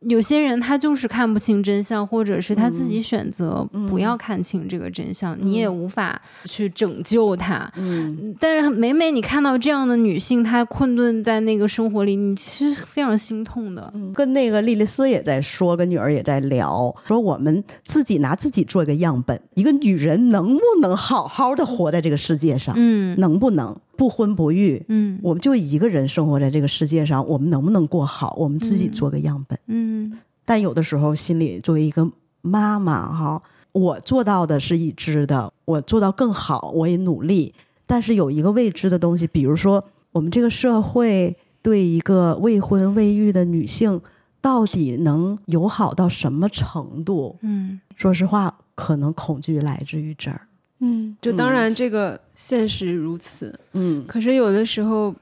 [0.08, 7.72] 有些人他就是看不清真相，或者是他自己选择不要看清这个真相，你也无法去拯救他。
[7.76, 13.93] 嗯，但是每每你看到这样的女性，她困顿在那个生活里，你其实非常心痛的。
[14.14, 22.74] 跟那个莉莉丝也在说，跟女儿也在聊，说我们自己拿自己做一个样本，一个女人能不能好好的活在这个世界上？
[22.78, 24.83] 嗯能不能不婚不育？
[24.87, 28.35] 嗯我们就一个人生活在这个世界上，我们能不能过好？
[28.37, 29.57] 我们自己做个样本。
[29.67, 32.09] 嗯但有的时候心里作为一个
[32.41, 37.53] 妈妈哈，我做到的是已知的，我做到更好，我也努力。
[37.85, 44.01] 但是有一个未知的东西，比如说我们这个社会对一个未婚未育的女性
[44.41, 47.37] 到底能友好到什么程度？
[47.41, 50.41] 嗯说实话，可能恐惧来自于这儿。
[50.82, 55.15] 嗯，就当然这个现实如此，嗯，可是有的时候。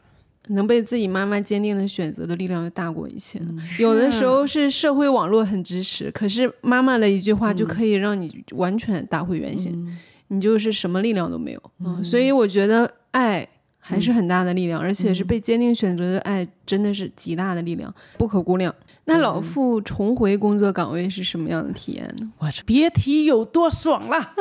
[0.52, 3.40] 能被自己妈妈坚定的选择的力量就大过一切。
[3.78, 9.96] 有的时候是社会网络很支持，可是妈妈的一句话就可以让你完全打回原形，
[10.30, 11.62] 你就是什么力量都没有。
[11.86, 13.48] 嗯，所以我觉得爱
[13.78, 18.74] 还是很大的力量，而且是被坚定选择的爱，真的是极大的力量，不可估量。
[19.10, 22.32] 那老傅重回工作岗位是什么样的体验呢？
[22.38, 24.18] 我这别提有多爽了。
[24.18, 24.34] 啊！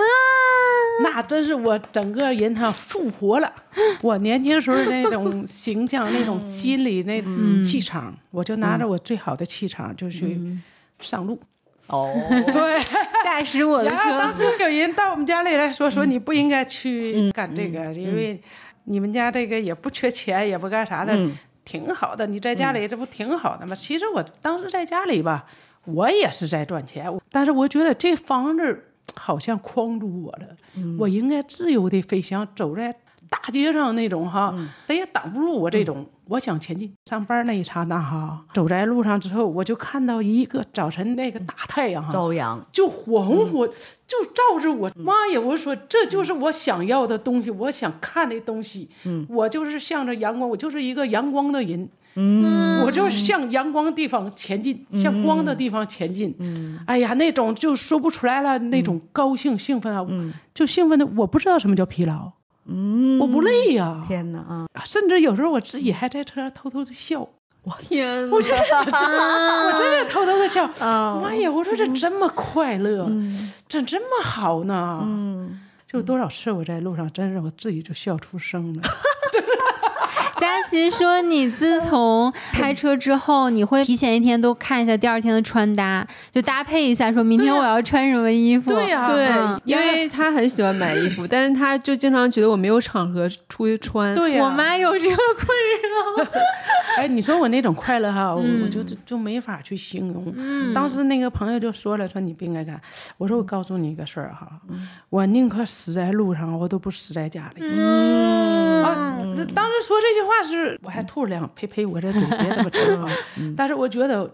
[1.02, 3.52] 那真是我整个人他复活了。
[4.02, 7.22] 我年轻时候那种形象、那种心理、那
[7.62, 10.40] 气场，我就拿着我最好的气场就去
[10.98, 11.38] 上路。
[11.86, 12.12] 哦，
[12.52, 12.82] 对，
[13.24, 18.38] 驾驶我的然后当，时有人到我们家里来说说你不应该去干这个，因为
[18.84, 21.16] 你们家这个也不缺钱，也不干啥的，
[21.68, 22.26] 挺好的。
[22.26, 23.74] 你在家里这不挺好的吗？
[23.74, 25.44] 其实我当时在家里吧，
[25.84, 30.46] 我也是在赚钱，但是我觉得这房子好像框住我了，
[30.98, 32.90] 我应该自由的飞翔，走在
[33.28, 34.54] 大街上那种哈，
[34.86, 36.06] 谁也挡不住我这种。
[36.24, 43.68] 我想前进，上班那一刹那哈，走在路上之后，我就看到一个早晨那个大太阳哈，朝阳，就火红火，
[44.08, 44.90] 就照着我。
[44.96, 45.38] 妈呀！
[45.38, 48.88] 我说这就是我想要的东西，我想看的东西。
[49.04, 51.88] 嗯，我就是向着阳光，我就是一个阳光的人。
[52.20, 56.34] 嗯，我就是向阳光地方前进，向光的地方前进。
[56.38, 60.04] 嗯，哎呀，那种就说不出来了，那种高兴兴奋啊，
[60.52, 62.32] 就兴奋的我不知道什么叫疲劳。
[62.70, 64.66] 嗯，我不累呀、天哪啊！
[64.84, 67.28] 甚至有时候我自己还在车上偷偷的笑。
[67.78, 69.00] 天我真的，真，
[69.66, 70.64] 我真的偷偷的笑。
[70.80, 71.50] 哦妈呀！
[71.50, 73.10] 我说这这么快乐，
[73.68, 75.00] 这这么好呢？
[75.02, 78.82] 嗯，就多少次我在路上，真是我自己就笑出声了。
[80.38, 88.72] 佳琪说，你自从开车之后，你会提前一天都看一下第二天的穿搭，就搭配一下，说明天我要穿什么衣服。
[88.72, 94.14] 对呀对嗯，因为他很喜欢买衣服，但是他就经常觉得我没有场合出去穿。
[94.14, 95.46] 对呀、我妈有这个困
[96.26, 96.30] 扰。
[96.98, 100.34] 哎，你说我那种快乐哈，我我就就没法去形容。
[100.74, 102.80] 当时那个朋友就说了，说你不应该干。
[103.16, 104.48] 我说我告诉你一个事儿哈，
[105.10, 107.62] 我宁可死在路上，我都不死在家里。
[108.82, 113.08] 啊，这当时说这句话是，我还吐了两，呸呸，我这嘴别这么沉啊。
[113.56, 114.30] 但是我觉得，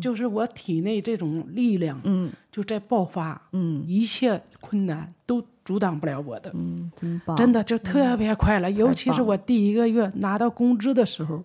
[0.00, 6.52] 就是我体内这种力量，嗯，就在爆发，嗯，一切困难都阻挡不了我的。
[6.96, 7.36] 真棒！
[7.36, 11.42] 真的就特别快乐，尤其是我第一个月拿到工资的时候，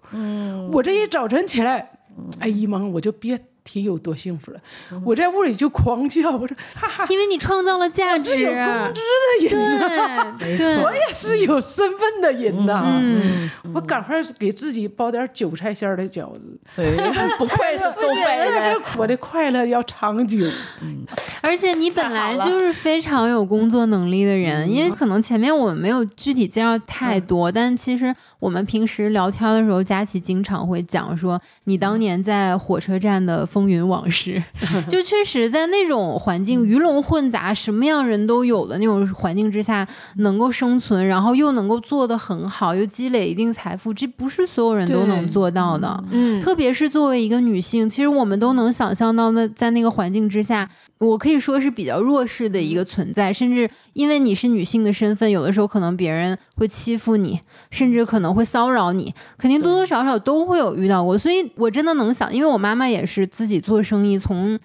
[0.71, 1.89] 我这一早晨起来，
[2.39, 4.59] 哎一蒙我就别提有多幸福了，
[5.05, 10.83] 我在屋里就狂笑，我说哈哈，因为你创造了价值，是有工资的人呐、对 对。
[10.83, 16.41] 我也是有身份的人呐、嗯，我赶快给自己包点韭菜馅儿的饺子，
[16.75, 16.95] 对，
[17.37, 18.81] 不愧是东北人。
[18.97, 20.37] 我的快乐要长久。
[21.41, 34.43] 而且你本来就是非常有工作能力的人，因为可能前面我们没有具体介绍太多，但其实我们平时聊天的时候，佳琪经常会讲说你当年在火车站的风云往事，
[34.89, 46.03] 就确实在那种环境鱼龙混杂、什么样人都有的那种环境之下能够生存，然后又能够做得很好，又积累一定财富，这不是所有人都能做到的。
[46.09, 57.39] 嗯，特别是作为一个女性，其实我们都能想象到，那在那个环境之下，我可以说是比较弱势的一个存在，甚至因为你是女性的身份，有的时候可能别人会欺负你，
[57.69, 61.17] 甚至可能会骚扰你，肯定多多少少都会有遇到过。
[61.17, 64.57] 所以我真的能想，因为我妈妈也是自自己做生意，从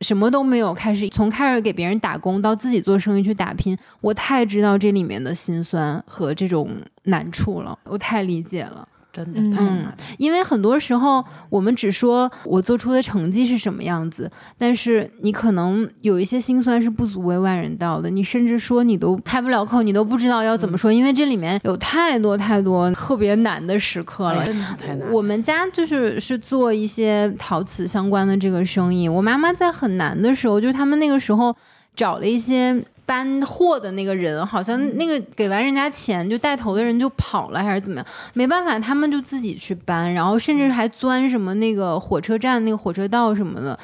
[0.00, 6.68] 什么都没有开始，从开始给别人打工到自己做生意去打拼，我太知道这里面的辛酸和这种
[7.04, 8.84] 难处了，我太理解了。
[9.14, 24.40] 真的嗯太难了，因为很多时候我们只说我做出的成绩是什么样子，但是你可能有一些心酸是不足为外人道的，你甚至说你都开不了口，你都不知道要怎么说，因为这里面有太多太多特别难的时刻了。
[24.40, 25.12] 哎真的太难了。
[25.14, 29.08] 我们家就是是做一些陶瓷相关的这个生意。
[29.08, 31.54] 我妈妈在很难的时候，就是他们那个时候
[31.94, 38.06] 找了一些搬货的那个人，好像那个给完人家钱，就带头的人就跑了，还是怎么样？
[38.32, 43.78] 没办法，他们就自己去搬，然后甚至还钻什么那个火车站那个火车道什么的。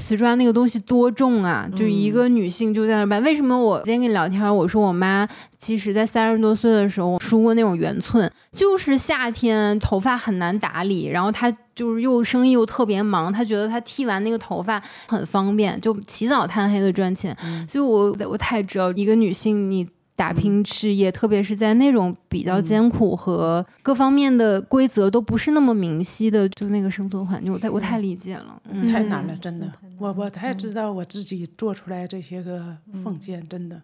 [0.00, 1.68] 瓷砖那个东西多重啊！
[1.76, 3.22] 就一个女性就在那儿搬。
[3.22, 4.56] 为什么我今天跟你聊天？
[4.56, 5.28] 我说我妈
[5.58, 17.36] 其实在三十多岁的时候梳过那种圆寸，就是夏天头发很难打理，然后她就是又生意又特别忙，她觉得她剃完那个头发很方便，就起早贪黑的赚钱。
[17.68, 19.86] 所以我我太知道一个女性你。
[20.20, 28.60] 打拼事业，特别是在那种比较艰苦和各方面的规则都不是那么明晰的，就那个生存环境，我太我太理解了。
[28.70, 29.66] 嗯，太难了，真的。
[29.96, 33.80] 我我太知道我自己做出来这些个奉献，真的，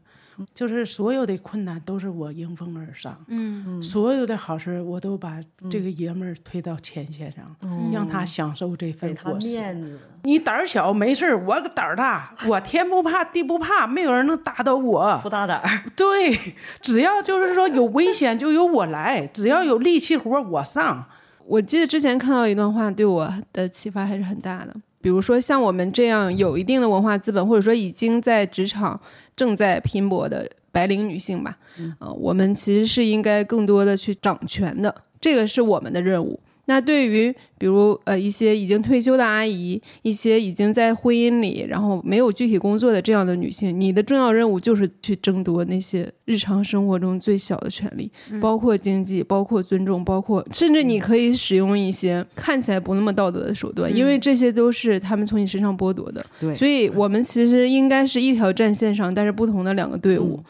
[0.55, 7.57] 就是所有的困难都是我迎风而上，嗯所有的好事我都把这个爷们儿推到前线上，
[7.93, 9.49] 让他享受这给份他果实。
[9.49, 9.99] 面子。
[10.23, 15.17] 你胆儿小没事儿，我胆儿大，我天不怕地不怕，没有人能打倒我。
[15.23, 16.37] 福大胆儿，对，
[16.81, 21.07] 只要就是说有危险就由我来，只要有力气活我上。
[21.45, 24.75] 我记得之前看到一段话，对我的启发还是很大的。
[25.07, 29.01] 比如说，像我们这样有一定的文化资本，或者说已经在职场
[29.37, 31.57] 正在拼搏的白领女性吧，
[32.01, 36.41] 呃，我们其实是应该更多的去掌权的，这个是我们的任务。
[36.67, 48.11] 那对于比如呃一些已经退休的阿姨，一些已经在婚姻里然后没有具体工作的这样的女性，你的重要任务就是去争夺那些日常生活中最小的权利，
[48.41, 56.25] 包括经济，包括尊重，包括甚至你可以使用一些看起来不那么道德的手段，因为这些都是他们从你身上剥夺的。
[56.41, 60.43] 对所以我们其实应该是一条战线上，但是不同的两个队伍。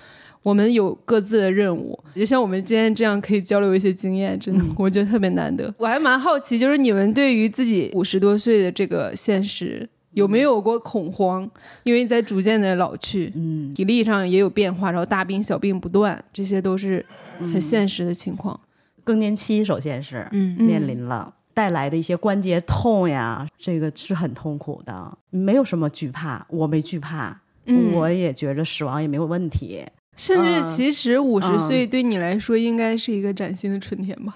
[0.47, 5.75] 我们有各自的任务，就像我们今天这样可以交流一些经验，真的、我觉得特别难得。
[5.77, 11.51] 我还蛮好奇，就是你们对于自己五十多岁的这个现实有没有过恐慌？
[11.83, 17.05] 因为在逐渐的老去，嗯，体力上也有变化，然后大病小病不断，这些都是
[17.53, 18.61] 很现实的情况。
[19.03, 21.35] 更年期首先是嗯面临了。
[21.55, 25.19] 带来的一些关节痛呀，这个是很痛苦的。
[25.31, 29.85] 没有什么惧怕，我没惧怕，嗯我也觉着死亡也没有问题。
[30.17, 34.35] 甚至嗯其实五十嗯岁对你来说应该是一个崭新的春天吧？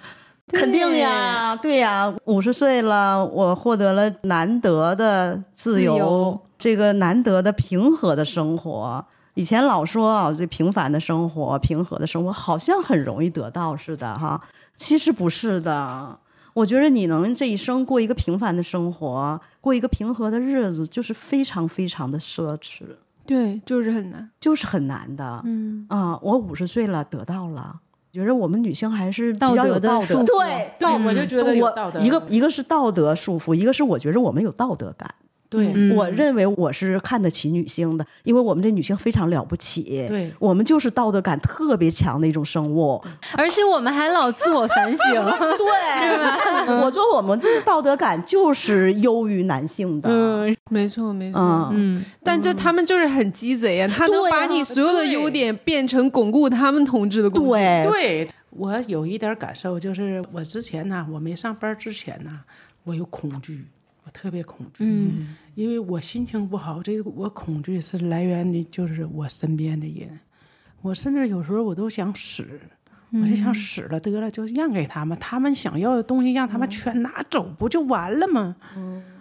[0.49, 9.05] 肯定呀，对呀，五十岁了，我获得了难得的自由，自由这个难得的平和的生活。
[9.35, 14.41] 以前老说啊，这平凡的生活、平和的生活，好像很容易得到似的哈，
[14.75, 16.19] 其实不是的。
[16.53, 22.83] 我觉得你能这一生过一个平凡的生活，过一个平和的日子，就是非常非常的奢侈，
[23.31, 24.29] 对，就是很难。
[24.41, 25.41] 就是很难的。
[25.45, 27.79] 嗯啊、我五十岁了，得到了。
[28.13, 32.01] 觉得我们女性还是比较有道德，德的束缚对对，道我就觉得我。
[32.01, 35.09] 一个一个是道德束缚，一个是我觉得我们有道德感。
[35.51, 40.07] 对嗯我认为我是看得起女性的，因为我们这女性非常了不起。
[40.09, 43.03] 对我们就是道德感特别强的一种生物。
[43.37, 44.97] 而且我们还老自我反省。
[45.59, 50.09] 对，我说我们这个道德感就是优于男性的。
[50.09, 51.41] 嗯没错，没错。
[51.41, 57.51] 嗯，嗯，但这他们就是很鸡贼呀、他能把你所有的优点变成巩固他们统治的工具。
[57.51, 62.31] 对，对，我有一点感受，就是我之前呢，我没上班之前呢，
[62.85, 63.65] 我有恐惧，
[64.05, 70.21] 我特别恐惧，嗯，因为我心情不好，这个我恐惧是来源于就是我身边的人，
[70.83, 72.47] 我甚至有时候我都想死。
[73.13, 78.55] 我就想死了得了，就让给他们，他们想要的东西让他们全拿走，不就完了吗？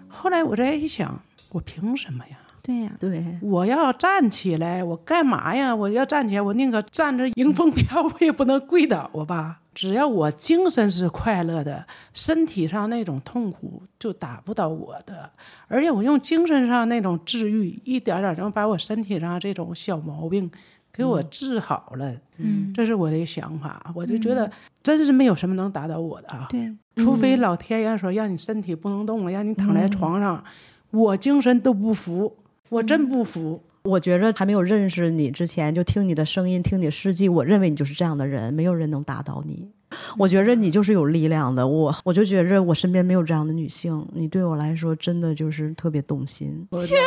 [0.08, 1.20] 后来我再一想，
[1.50, 2.38] 我凭什么呀？
[2.70, 5.76] 对呀，对，我要站起来，我干嘛呀？
[5.76, 9.60] 我要站起来，我宁可站着迎风飘，我也不能跪倒我吧。
[9.74, 11.84] 只要我精神是快乐的，
[12.14, 15.28] 身体上那种痛苦就打不倒我的。
[15.68, 20.52] 而且我用精神上那种治愈，一点点能把我身体上这种小毛病
[20.94, 22.14] 给我治好了。
[22.38, 23.84] 嗯，这是我的想法。
[23.96, 24.52] 我就觉得
[24.84, 26.46] 真是没有什么能打倒我的啊。
[26.52, 30.44] 对，除非老天爷说让你身体不能动了，让你躺在床上，
[30.92, 32.36] 我精神都不服，
[32.70, 33.62] 我真不服。
[33.84, 39.70] 我觉着还没有认识你之前，就听你的声音，听你的事迹，我认为你就是这样的人，没有人能打倒你。
[40.18, 46.68] 我觉着你就是有力量的，我我就觉着我身边没有这样的女性，你对我来说真的就是特别动心。
[46.86, 47.02] 天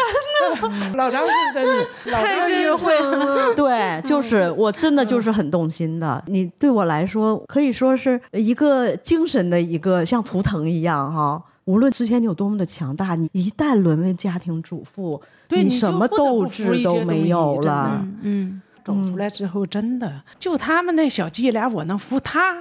[0.72, 3.54] 哪， 老张是真的，老太真会诚了。
[3.54, 6.24] 对，就是我真的就是很动心的。
[6.26, 11.40] 你对我来说可以说是一个精神的一个像图腾一样哈。
[11.64, 18.00] 无论之前你有多么的强大，你一旦沦为家庭主妇，对你什么斗志都没有了。
[18.02, 22.54] 嗯嗯，走出来之后，真的就他们那小伎俩，我能服他，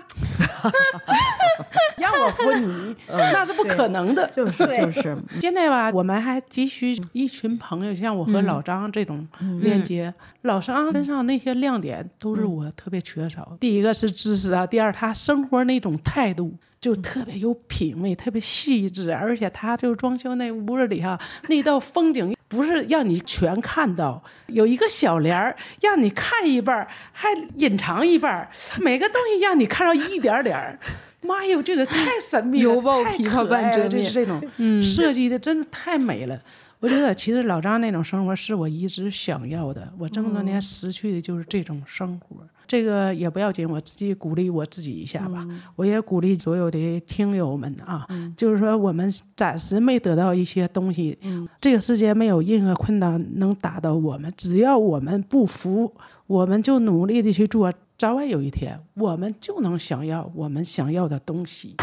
[1.97, 4.29] 让我服你，那是不可能的。
[4.29, 9.27] 就是就是，现在吧，我们还急需一群朋友，像我和老张这种
[9.61, 10.13] 链接。
[10.43, 13.57] 老张身上那些亮点都是我特别缺少。
[13.59, 21.17] 第一个是知识啊，第二他生活那种态度就特别有品味，特别细致，而且他就装修那屋子里哈、
[21.47, 28.49] 那道风景不是让你全看到，有一个小帘儿让你看一半儿，还隐藏一半儿，
[28.79, 30.79] 每个东西让你看到一点儿点儿。
[31.21, 36.41] 妈呀，我觉得太神秘了，抱太可爱了，这半遮面是这种设计的真的太美了。
[36.79, 42.37] 我觉得其实老张那种生活是我一直想要的，我这么多年失去的就是这种生活。
[42.71, 45.45] 这个也不要紧，我自己鼓励我自己一下吧。
[45.75, 48.07] 我也鼓励所有的听友们啊，
[48.37, 51.19] 就是说我们暂时没得到一些东西，
[51.59, 55.93] 这个世界没有任何困难能打倒我们，只要我们不服，
[56.27, 61.75] 我们就努力的去做，早晚有一天我们就能想要我们想要的东西，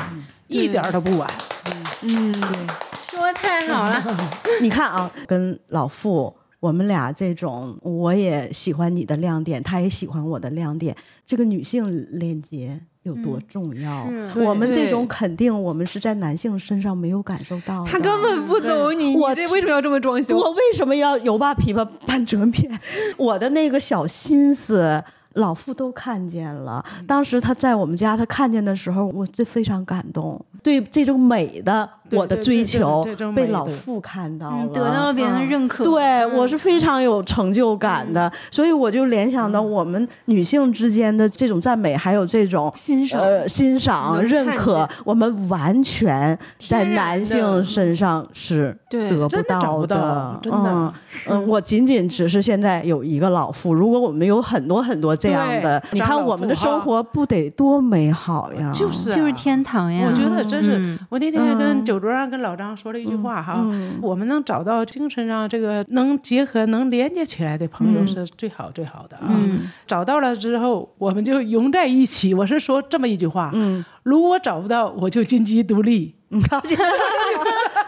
[0.47, 1.31] 一点儿都不晚。
[2.01, 2.32] 嗯，
[2.98, 4.02] 说太好了。
[4.62, 14.07] 你看啊，跟老傅我们俩这种，我也喜欢你的亮点，他也喜欢我的亮点，这个女性链接有多重要？
[14.33, 17.91] 是我们这种肯定，我们是在男性身上没有感受到的。
[17.91, 20.37] 他根本不懂你，我这为什么要这么装修？
[20.37, 22.81] 我为什么要油把琵琶半遮面？
[23.17, 25.03] 我的那个小心思。
[25.35, 30.41] 老傅都看见了，当时他在我们家，他看见的时候，我这非常感动。
[30.61, 35.85] 对这种美的我的追求被老傅看到了，嗯，得到了别人的认可。
[35.85, 36.37] 对嗯。
[36.37, 43.21] 我是非常有成就感的，所以我就联想到我们女性之间的这种赞美，还有这种欣赏。
[43.21, 50.93] 呃欣赏、认可，我们完全在男性身上是对得真的找到不到真的嗯
[51.29, 58.70] 嗯，我仅仅只是现在有一个老妇，如果我们有很多很多这样的，你看我们的生活不得多美好呀？
[58.73, 60.07] 就是、啊、就是天堂呀。
[60.09, 69.28] 我觉得真是，嗯我那天还跟嗯酒桌上跟老张说了一句话哈，嗯我们能找到精神上这个能结合、能连接起来的朋友嗯是最好最好的啊。
[69.28, 72.35] 嗯找到了之后，我们就融在一起。
[72.35, 76.15] 我是说这么一句话，嗯，如果找不到，我就金鸡独立。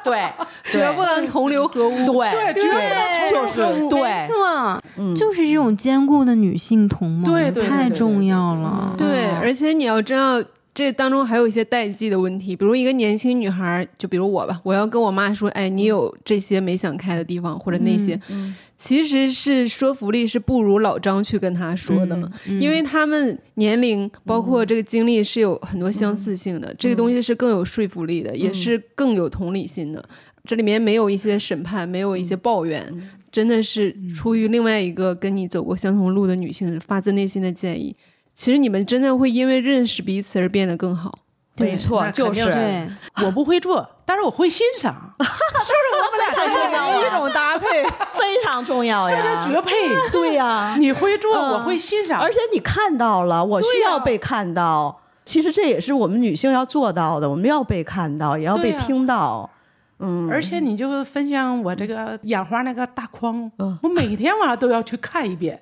[0.05, 0.33] 对，
[0.71, 1.97] 绝不能同流合污。
[2.07, 8.95] 对对绝不能就是同流合污对没，错，嗯就是这种坚固的女性同盟，对对对太重对对对对要了。
[8.97, 10.43] 对，嗯而且你要知道，
[10.73, 22.17] 这当中还有一些代际的问题，比如一个年轻女孩儿，就比如我吧，我要跟我妈说，哎，你有这些没想开的地方，或者那些，嗯其实是说服力是不如老张去跟她说的，
[22.47, 30.03] 嗯因为他们年龄包括这个经历是有很多相似性的，这个东西是更有说服力的，也是更有同理心的。
[30.45, 32.91] 这里面没有一些审判，没有一些抱怨，
[33.31, 37.95] 真的是出于另外一个跟你走过相同路的女性发自内心的建议。
[38.41, 41.19] 其实你们真的会因为认识彼此而变得更好。
[41.59, 42.89] 没错，就是，
[43.23, 47.67] 我不会做，但是我会欣赏，太重要了，一种搭配，
[48.19, 49.21] 非常重要呀。
[49.21, 49.73] 这呀，就绝配。
[50.11, 51.53] 对呀，你会做，嗯。
[51.53, 55.03] 我会欣赏，而且你看到了，我需要被看到。
[55.27, 59.51] 其实这也是我们女性要做到的，我们要被看到，也要被听到。
[59.99, 63.79] 嗯，而且你就分享我这个养花那个大框，嗯。
[63.83, 65.61] 我每天晚上都要去看一遍。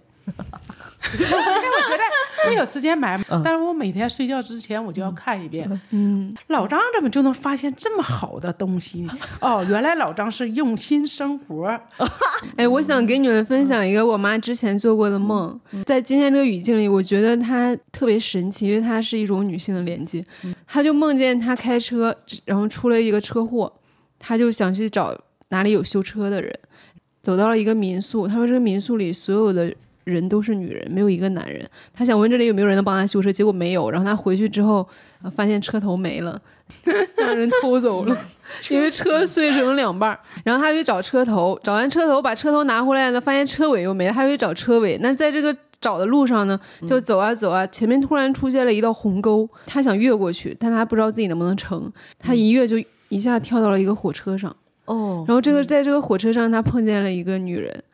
[1.12, 5.69] 因为我觉得没有时间买，嗯但是我每天睡觉之前我就要看一遍。
[5.91, 9.07] 嗯，老张怎么就能发现这么好的东西？
[9.41, 11.69] 哦，原来老张是用心生活。
[12.57, 20.25] 哎，我想给你们分享一个我妈之前做过的梦，在今天这个语境里，我觉得它特别神奇，因为它是一种女性的连接。
[20.66, 22.15] 她就梦见她开车，
[22.45, 23.73] 然后出了一个车祸，
[24.19, 25.16] 她就想去找
[25.49, 26.59] 哪里有修车的人，
[27.23, 29.73] 走到了一个民宿，她说这个民宿里所有的。
[30.11, 31.65] 人都是女人，没有一个男人。
[31.93, 33.91] 他想问这里有没有人能帮他修车，结果没有。
[33.91, 34.87] 然后他回去之后，
[35.23, 36.41] 呃发现车头没了，
[37.17, 38.17] 让人偷走了。
[38.71, 44.97] 因为车碎成两半儿，然后他去找车头，找完车头把车头拿回来呢，发现车尾又没了，他又去找车尾。
[45.03, 52.77] 那在这个找的路上呢，就走啊走啊，前面突然出现了一道鸿沟，他想越过去，但他不知道自己能不能成，他一跃就
[53.11, 54.55] 一下跳到了一个火车上，
[54.87, 57.85] 哦，然后这个在这个火车上，他碰见了一个女人，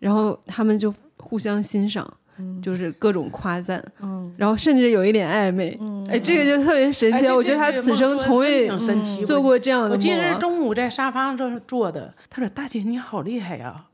[0.00, 2.18] 然后他们就互相欣赏。
[2.62, 5.78] 就是各种夸赞，嗯然后甚至有一点暧昧，
[6.08, 7.26] 哎，这个就特别神奇。
[7.26, 8.68] 哎我觉得他此生从未。
[9.24, 13.84] 做过这样的我记得是中午在沙发上坐的，他说：“大姐你好厉害呀！”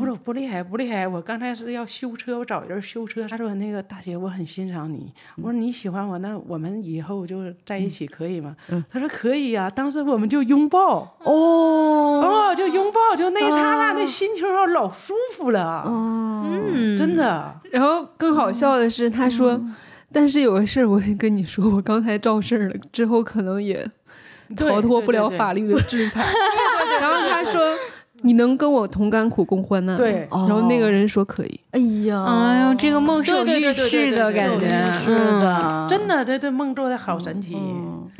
[0.00, 1.06] 我说：“不厉害，不厉害。
[1.06, 8.56] 我刚才是要修车，我找人修车。”他说：“那个大姐，我很欣赏你。”我说：“你喜欢我，那我们以后就在一起可以吗？”
[8.90, 11.32] 他说：“可以呀。”当时我们就拥抱，哦，
[12.22, 17.54] 哦，就拥抱，就那一刹那，那心情哦老舒服了，嗯，真的。
[17.70, 19.60] 然后更好笑的是，他说
[20.12, 23.88] ：“但是有个事儿我得跟你说，我刚才肇事儿了，之后可能也
[24.56, 26.24] 逃脱不了法律的制裁。
[27.00, 27.76] ”然后他说
[28.22, 31.60] ：“你能跟我同甘苦共患难吗？”对然后那个人说：“可以。
[31.72, 34.68] 哎呀，哎呦，这个梦是有对对对对对预示的感觉，
[35.04, 37.56] 是嗯的，真的，这这梦做的好神奇。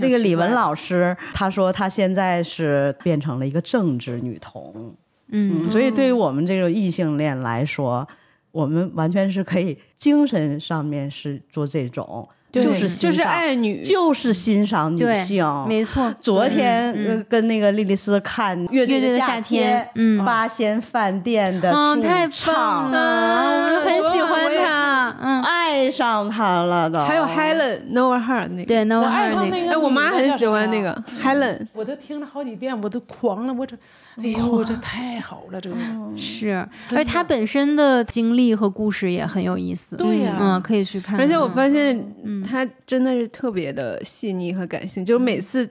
[0.01, 4.95] 那个李文老师，他说他现在是变成了一个政治女童，
[5.33, 8.07] 嗯，所以对于我们这种异性恋来说，
[8.53, 15.45] 我们完全是可以精神上面是做这种，就是就是爱女，就是欣赏女性。
[15.69, 20.25] 没错，昨天跟那个莉莉丝看乐队的夏夏天嗯。
[20.25, 21.71] 八仙饭店的
[22.03, 24.98] 太棒唱，了，很喜欢他。
[25.11, 26.99] 他，嗯，爱上他了都。
[27.01, 31.67] 还有 Helen Noah Hart 那个，对，那我我还是那个，哎，我妈很喜欢那个 Helen。
[31.73, 33.77] 我都听了好几遍，我都狂了，我这，
[34.17, 35.77] 哎呦，这太好了，这个。
[36.17, 40.37] 是，而他本身的经历和故事也很有意思，对呀。
[40.41, 41.17] 嗯，可以去看。
[41.17, 41.25] 看。
[41.25, 45.69] 而且我发现他真的是特别的细腻和感性，就是每次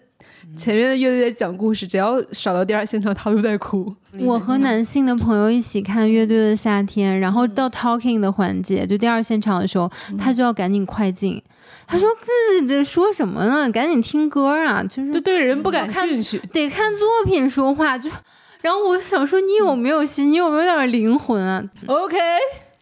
[0.56, 3.94] 前面的乐队在讲故事，只要少到第二现场，他都在哭。
[4.20, 11.42] 我和男性的朋友一起看乐队的夏天，然后到 talking 的环节，就第二现场的时候，他就要赶紧快进。
[11.86, 13.70] 他说：“自己这说什么呢？
[13.72, 14.84] 赶紧听歌啊！
[14.84, 16.38] 就是就对人不感看兴趣。
[16.52, 17.98] 得看作品说话。
[17.98, 18.10] 就，
[18.62, 20.32] 然后我想说，你有没有心？
[20.32, 22.18] 你有没有点灵魂啊？OK，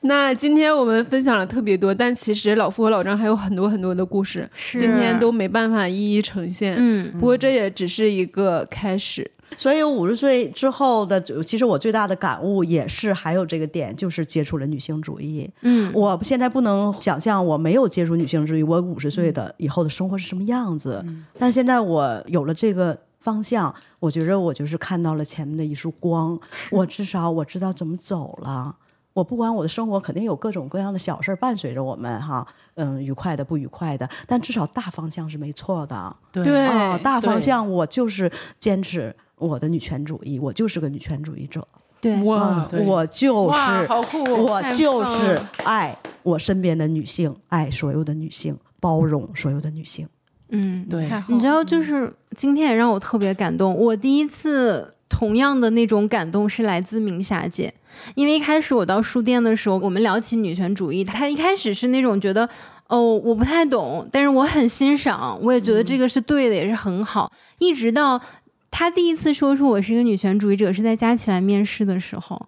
[0.05, 6.75] 那今天我们分享了特别多，但其实老傅和老张还有很多很多的故事，今天都没办法一一呈现。
[6.77, 9.29] 嗯，不过这也只是一个开始。
[9.57, 15.49] 所以五十岁之后的，其实我最大的感悟也是还有这个点，就是接触了女性主义。
[15.61, 21.03] 嗯，我现在不能想象我没有接触女性主义，我五十岁的以后的生活是什么样子。
[21.37, 26.37] 但现在我有了这个方向，我觉着我就是看到了前面的一束光，
[26.71, 28.75] 我至少我知道怎么走了。
[29.15, 36.13] 我不管我的生活肯定有各种各样的小事儿伴随着我们哈，嗯，愉快的不愉快的，但至少大方向是没错的。
[36.33, 38.29] 对啊，大方向我就是
[38.59, 41.65] 坚持我的女权主义，我就是个女权主义者。
[42.01, 44.21] 对，我就，是好酷！
[44.43, 50.05] 我就是爱我身边的女性，爱所有的女性，包容所有的女性。
[50.49, 53.73] 嗯，对，太好你知道，就是今天也让我特别感动。
[53.73, 57.73] 我第一次同样的那种感动是来自明霞姐，
[58.15, 62.49] 因为一开始我到书店的时候，我们聊起女权主义，她一开始是那种觉得。
[62.87, 67.31] 哦，我不太懂，但是我很欣赏，我也觉得这个是对的，也是很好。
[67.57, 68.21] 一直到
[68.69, 72.39] 她第一次说出我是一个女权主义者，是在佳琪来面试的时候，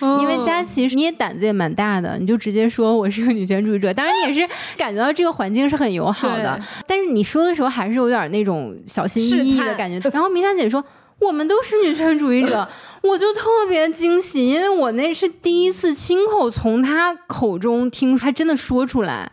[0.00, 3.92] 因为佳琪你也胆子也蛮大的，你就直接说我是个女权主义者。
[3.92, 10.00] 当然你也是感觉到这个环境是很友好的，但是你说的时候还是有点那种小心翼翼的感觉。
[10.08, 10.82] 然后明霞姐说
[11.26, 12.68] 我们都是女权主义者，
[13.02, 19.32] 我就特别惊喜，因为我那是第一次亲口从她口中听她真的说出来。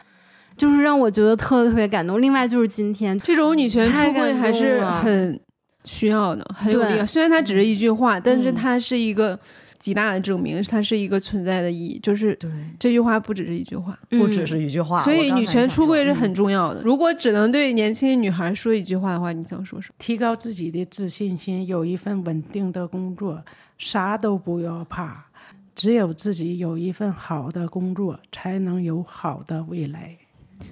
[0.58, 2.22] 就是让我觉得特别特别感动。
[2.22, 5.40] 另外就是今天这种女权出柜还是很
[5.86, 7.08] 需要的，很有力对量。
[7.08, 9.40] 虽然它只是一句话，但是嗯它是一个
[9.80, 11.98] 极大的证明，它是一个存在的意义。
[12.04, 15.02] 就是对，这句话不只是一句话，不只是一句话。
[15.02, 16.82] 所以女权出柜是很嗯重要的。
[16.84, 19.96] 如果只能对年轻女孩说一句话的话，你想说什么？
[19.98, 23.42] 提高自己的自信心，有一份稳定的工作，
[23.78, 25.26] 啥都不要怕。
[25.74, 30.18] 只有自己有一份好的工作，才能有好的未来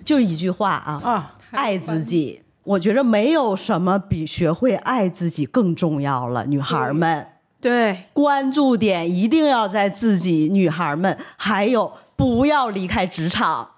[0.04, 1.38] 就一句话啊，啊！
[1.52, 2.42] 爱自己。
[2.64, 7.26] 我觉着没有什么比学会爱自己更重要了，女孩们。
[7.60, 13.72] 对，关注点一定要在自己，女孩们，还有不要离开职场。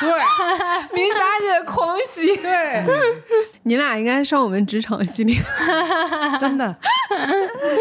[0.00, 0.10] 对。
[0.92, 2.84] 明霞姐狂喜，对，
[3.62, 5.36] 你俩应该上我们职场系列，
[6.38, 6.76] 真的，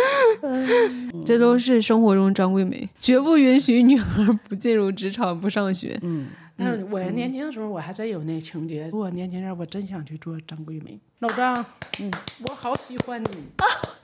[1.26, 5.98] 这都是生活中张桂梅，绝不允许女孩不进入职场不上学。
[6.02, 6.28] 嗯，
[6.58, 8.88] 但是我年轻的时候，我还真有那情节。
[8.92, 11.00] 如果年轻人，我真想去做张桂梅。
[11.20, 11.66] 老张，
[12.00, 12.12] 嗯，
[12.48, 13.28] 我好喜欢你。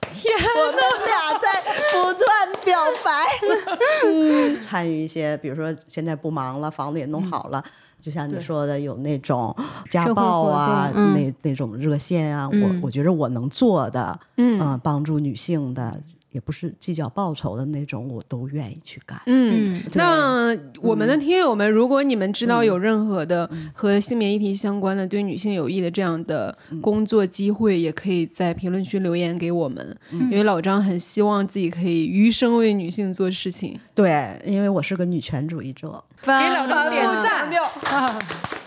[0.56, 1.62] 我们俩在
[1.92, 2.28] 不断
[2.64, 7.62] 表白， 参与一些，比如说现在不忙了，房子也弄好了。
[8.00, 9.54] 就像你说的，有那种
[9.90, 11.14] 家暴啊，嗯。
[11.14, 12.62] 那那种热线啊，嗯。
[12.80, 14.60] 我我觉得我能做的，嗯。
[14.60, 15.98] 嗯，帮助女性的，
[16.36, 19.18] 也不是计较报酬的那种，我都愿意去干。
[19.24, 29.96] 嗯，嗯那我们的听友们，如果你们知道有任何的和性别议题相关的、对女性有益的这样的工作机会，也可以在评论区留言给我们。
[30.10, 33.80] 因为老张很希望自己可以余生为女性做事情。
[33.94, 36.04] 对，因为我是个女权主义者。
[36.22, 37.50] 给老张点赞。
[37.90, 38.18] 啊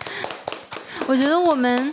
[1.07, 1.91] 我觉得我们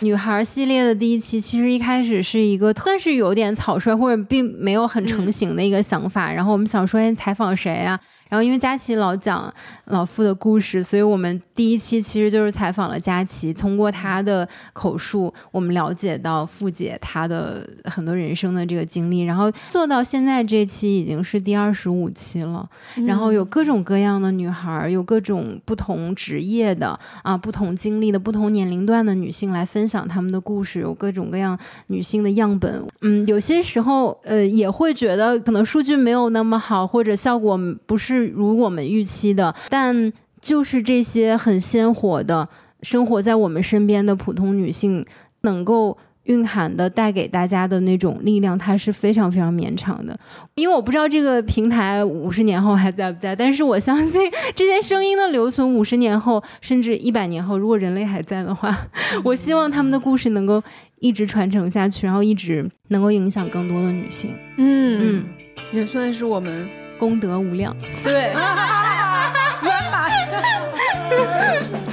[0.00, 6.30] 女孩系列的第一期其实一开始是一个，但是有点草率或者并没有很成型的一个想法。
[6.30, 7.98] 然后我们想说，哎，采访谁啊？
[8.34, 9.52] 然后因为佳琪老讲
[9.84, 19.20] 老傅的故事，所以我们第一期其实就是采访了佳琪，通过她的口述，我们了解到傅姐她的很多人生的这个经历。
[19.20, 22.68] 然后做到现在这期已经是第二十五期了。
[23.06, 31.56] 然后有各种各样的女孩儿，有各种不同职业的啊，不同经历的、不同年龄段的女性来分享她们的故事，有各种各样
[31.86, 32.84] 女性的样本。
[33.02, 37.56] 嗯，有些时候呃也会觉得可能数据没有那么好，或者效果
[37.86, 42.48] 不是如我们预期的，但就是这些很鲜活的
[42.82, 45.04] 生活在我们身边的普通女性，
[45.40, 50.18] 能够蕴含的带给大家的那种力量，它是非常非常绵长的。
[50.54, 54.22] 因为我不知道这个平台五十年后还在不在，但是我相信
[54.54, 58.74] 这些声音的留存，五十年后甚至一百年后，如果人类还在的话，
[59.22, 60.62] 我希望他们的故事能够
[61.00, 64.34] 一直传承下去，然后一直能够影响更多的女性。
[64.56, 65.24] 嗯，嗯，
[65.72, 66.66] 也算是我们
[67.04, 67.76] 功德无量。
[68.02, 68.32] 对。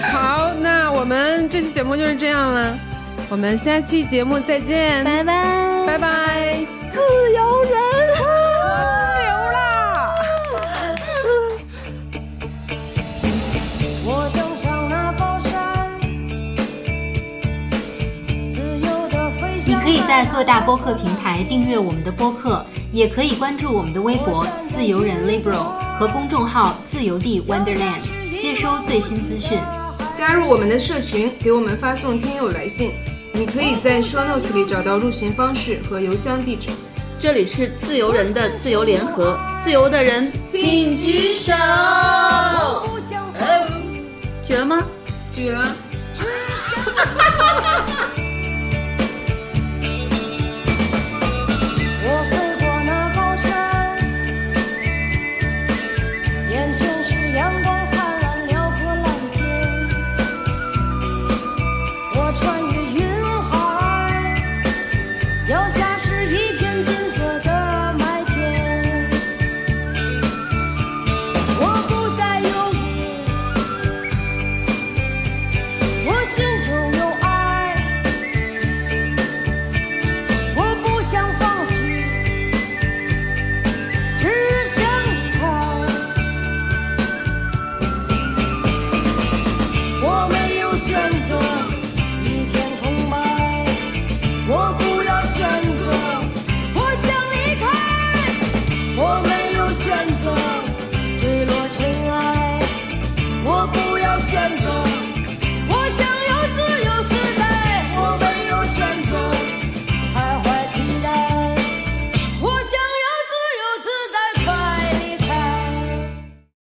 [0.09, 2.79] 好，那我们这期节目就是这样了，
[3.27, 6.65] 我们下期节目再见，拜拜，拜拜。
[6.89, 7.01] 自
[7.35, 7.73] 由人，
[8.15, 8.23] 自
[9.27, 10.15] 由啦！
[14.05, 15.99] 我登上那高山，
[18.49, 19.75] 自由的飞你。
[19.75, 25.63] 可以在各大播客平台订阅我们的播客，也可以关注我们的微博“自由人 Libro”
[25.97, 28.01] 和公众号“自由地 Wonderland”，
[28.39, 29.57] 接收最新资讯。
[30.13, 32.91] 加入我们的社群，给我们发送听友来信。
[33.31, 36.68] 你可以在 show notes 里找到入群方式和邮箱地址。
[37.18, 41.53] 这里是自由人的自由联合，自由的人请举手。
[44.43, 44.84] 举了吗？
[45.31, 45.73] 举了。